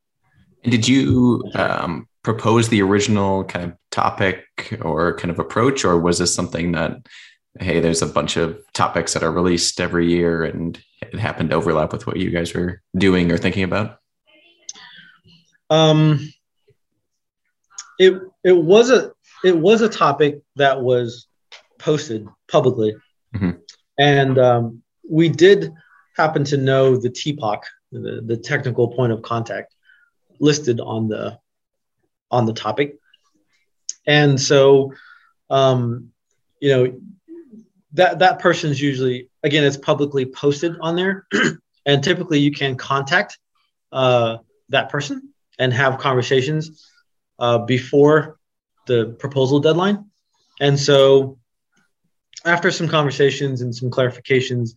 [0.64, 4.46] And did you um, propose the original kind of topic
[4.82, 7.08] or kind of approach, or was this something that,
[7.60, 11.56] hey, there's a bunch of topics that are released every year and it happened to
[11.56, 14.00] overlap with what you guys were doing or thinking about?
[15.70, 16.32] Um,
[18.00, 19.12] it it was a
[19.44, 21.28] it was a topic that was
[21.78, 22.96] posted publicly,
[23.36, 23.52] mm-hmm.
[23.98, 25.72] and um, we did
[26.18, 29.76] happen to know the TPOC, the, the technical point of contact,
[30.40, 31.38] listed on the
[32.32, 32.98] on the topic,
[34.08, 34.94] and so
[35.50, 36.12] um,
[36.60, 37.00] you know
[37.94, 41.26] that that person's usually again it's publicly posted on there,
[41.86, 43.38] and typically you can contact
[43.92, 44.38] uh,
[44.70, 46.86] that person and have conversations
[47.40, 48.38] uh, before
[48.86, 50.06] the proposal deadline,
[50.60, 51.38] and so
[52.46, 54.72] after some conversations and some clarifications,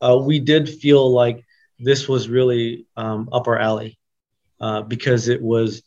[0.00, 1.44] uh, we did feel like
[1.78, 3.98] this was really um, up our alley
[4.60, 5.82] uh, because it was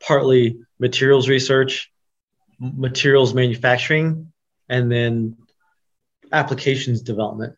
[0.00, 1.92] partly materials research,
[2.58, 4.32] materials manufacturing,
[4.68, 5.36] and then
[6.32, 7.54] applications development.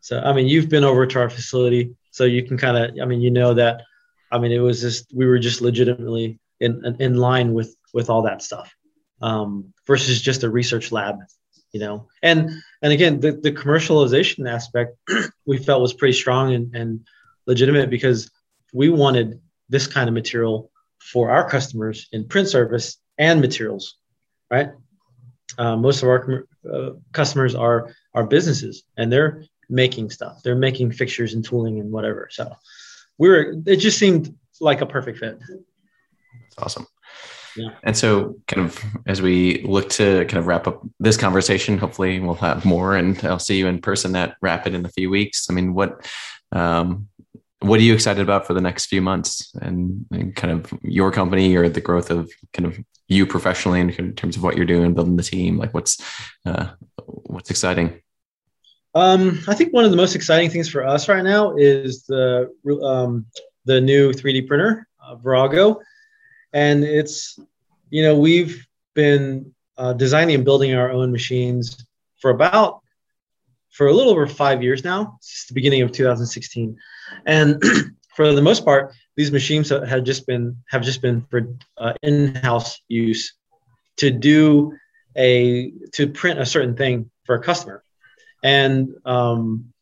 [0.00, 3.04] So, I mean, you've been over to our facility, so you can kind of, I
[3.06, 3.82] mean, you know that,
[4.30, 8.22] I mean, it was just we were just legitimately in in line with with all
[8.22, 8.74] that stuff
[9.22, 11.16] um, versus just a research lab,
[11.72, 12.08] you know.
[12.22, 12.50] And
[12.82, 14.96] and again, the, the commercialization aspect
[15.46, 17.06] we felt was pretty strong and, and
[17.46, 18.30] legitimate because
[18.72, 23.96] we wanted this kind of material for our customers in print service and materials,
[24.50, 24.70] right?
[25.58, 30.42] Uh, most of our uh, customers are are businesses, and they're making stuff.
[30.42, 32.28] They're making fixtures and tooling and whatever.
[32.30, 32.54] So
[33.18, 33.54] we were.
[33.66, 35.38] It just seemed like a perfect fit.
[35.38, 36.86] That's awesome.
[37.56, 37.70] Yeah.
[37.84, 42.20] And so, kind of as we look to kind of wrap up this conversation, hopefully
[42.20, 45.46] we'll have more, and I'll see you in person at Rapid in a few weeks.
[45.48, 46.06] I mean, what
[46.52, 47.08] um,
[47.60, 49.54] what are you excited about for the next few months?
[49.60, 52.78] And, and, kind of your company or the growth of kind of
[53.08, 56.02] you professionally in, terms of what you're doing building the team like what's
[56.44, 56.68] uh,
[57.04, 58.00] what's exciting?
[58.94, 62.50] Um, i think one of the most exciting things for us right now is the
[62.82, 63.26] um,
[63.64, 65.80] the new 3d printer uh, virago.
[66.52, 67.38] And it's
[67.90, 71.86] you know we've been uh, designing and building our own machines
[72.20, 72.80] for about
[73.70, 76.76] for a little over five years now since the beginning of 2016
[77.26, 77.62] and
[78.16, 81.48] for the most part, these machines have just been have just been for
[81.78, 83.34] uh, in-house use
[83.96, 84.72] to do
[85.16, 87.82] a to print a certain thing for a customer.
[88.44, 89.72] And um,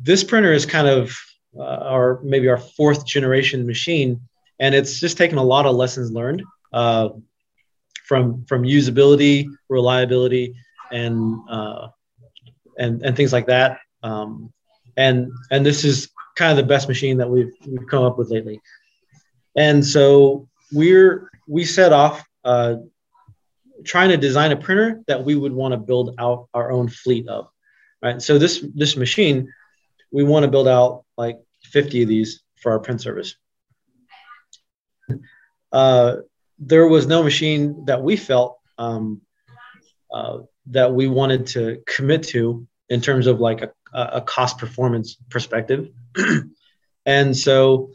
[0.00, 1.16] this printer is kind of
[1.58, 4.20] uh, our maybe our fourth generation machine,
[4.58, 7.10] and it's just taken a lot of lessons learned uh,
[8.04, 10.54] from from usability, reliability,
[10.90, 11.88] and uh,
[12.78, 13.78] and and things like that.
[14.02, 14.52] Um,
[14.96, 18.30] and and this is kind of the best machine that we've we've come up with
[18.30, 18.60] lately.
[19.56, 22.76] And so we're we set off uh,
[23.84, 27.28] trying to design a printer that we would want to build out our own fleet
[27.28, 27.48] of,
[28.02, 28.20] right?
[28.20, 29.52] So this this machine,
[30.10, 33.36] we want to build out like 50 of these for our print service.
[35.72, 36.16] Uh,
[36.58, 39.22] there was no machine that we felt um,
[40.12, 45.16] uh, that we wanted to commit to in terms of like a, a cost performance
[45.28, 45.88] perspective.
[47.06, 47.90] and so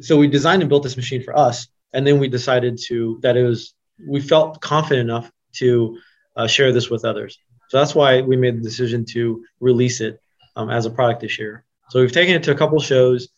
[0.00, 1.68] so we designed and built this machine for us.
[1.92, 3.74] And then we decided to that it was
[4.06, 5.98] we felt confident enough to
[6.36, 7.38] uh, share this with others.
[7.68, 10.20] So that's why we made the decision to release it
[10.56, 11.64] um, as a product this year.
[11.90, 13.28] So we've taken it to a couple shows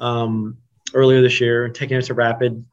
[0.00, 0.58] um,
[0.94, 2.64] earlier this year taken it to rapid.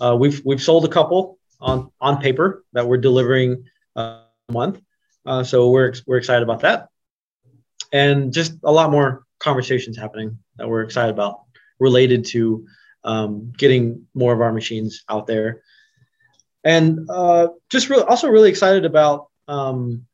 [0.00, 3.64] Uh, we've we've sold a couple on on paper that we're delivering
[3.96, 4.80] uh, a month.
[5.24, 6.88] Uh, so we're we're excited about that
[7.92, 11.42] and just a lot more conversations happening that we're excited about
[11.78, 12.66] related to
[13.04, 15.62] um, getting more of our machines out there.
[16.64, 20.06] And uh, just really, also really excited about um,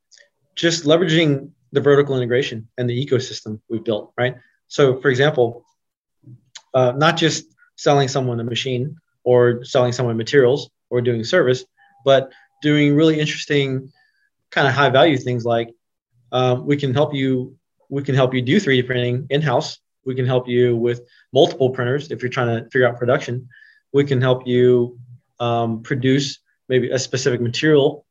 [0.54, 4.36] just leveraging the vertical integration and the ecosystem we've built, right?
[4.68, 5.64] So, for example,
[6.74, 7.46] uh, not just
[7.76, 11.64] selling someone a machine or selling someone materials or doing service,
[12.04, 12.30] but
[12.62, 13.90] doing really interesting
[14.50, 15.70] kind of high value things like
[16.30, 17.56] um, we can help you
[17.92, 19.78] we can help you do 3D printing in house.
[20.06, 23.50] We can help you with multiple printers if you're trying to figure out production.
[23.92, 24.98] We can help you
[25.38, 26.38] um, produce
[26.70, 28.06] maybe a specific material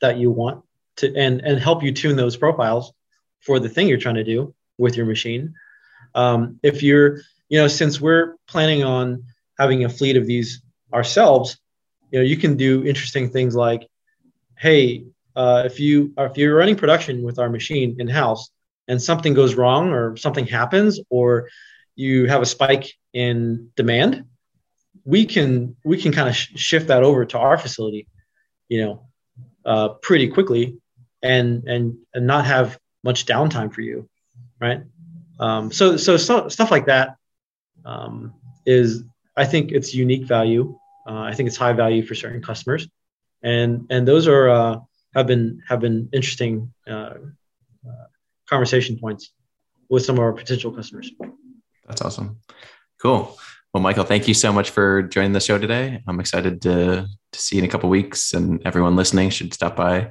[0.00, 0.64] that you want
[0.96, 2.92] to and and help you tune those profiles
[3.38, 5.54] for the thing you're trying to do with your machine.
[6.16, 9.22] Um, if you're, you know, since we're planning on
[9.56, 10.62] having a fleet of these
[10.92, 11.58] ourselves,
[12.10, 13.86] you know, you can do interesting things like,
[14.58, 15.04] hey,
[15.36, 18.50] uh, if you if you're running production with our machine in house
[18.90, 21.48] and something goes wrong or something happens or
[21.94, 24.24] you have a spike in demand,
[25.04, 28.08] we can we can kind of sh- shift that over to our facility,
[28.68, 29.06] you know,
[29.64, 30.76] uh, pretty quickly,
[31.22, 34.08] and and and not have much downtime for you,
[34.60, 34.80] right?
[35.38, 37.16] Um, so, so, stuff like that
[37.84, 38.34] um,
[38.66, 39.04] is,
[39.36, 40.76] I think it's unique value.
[41.08, 42.88] Uh, I think it's high value for certain customers,
[43.42, 44.76] and and those are uh,
[45.14, 47.14] have been have been interesting uh
[48.50, 49.32] conversation points
[49.88, 51.10] with some of our potential customers.
[51.86, 52.40] That's awesome.
[53.00, 53.38] Cool.
[53.72, 56.02] Well, Michael, thank you so much for joining the show today.
[56.06, 59.76] I'm excited to to see you in a couple weeks, and everyone listening should stop
[59.76, 60.10] by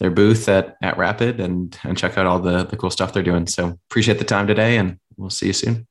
[0.00, 3.22] their booth at at Rapid and and check out all the the cool stuff they're
[3.22, 3.46] doing.
[3.46, 5.86] So appreciate the time today, and we'll see you soon.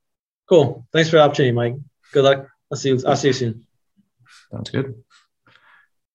[0.49, 0.85] Cool.
[0.91, 1.75] Thanks for the opportunity, Mike.
[2.11, 2.47] Good luck.
[2.71, 2.99] I'll see you.
[3.07, 3.65] I'll see you soon.
[4.51, 5.04] Sounds good.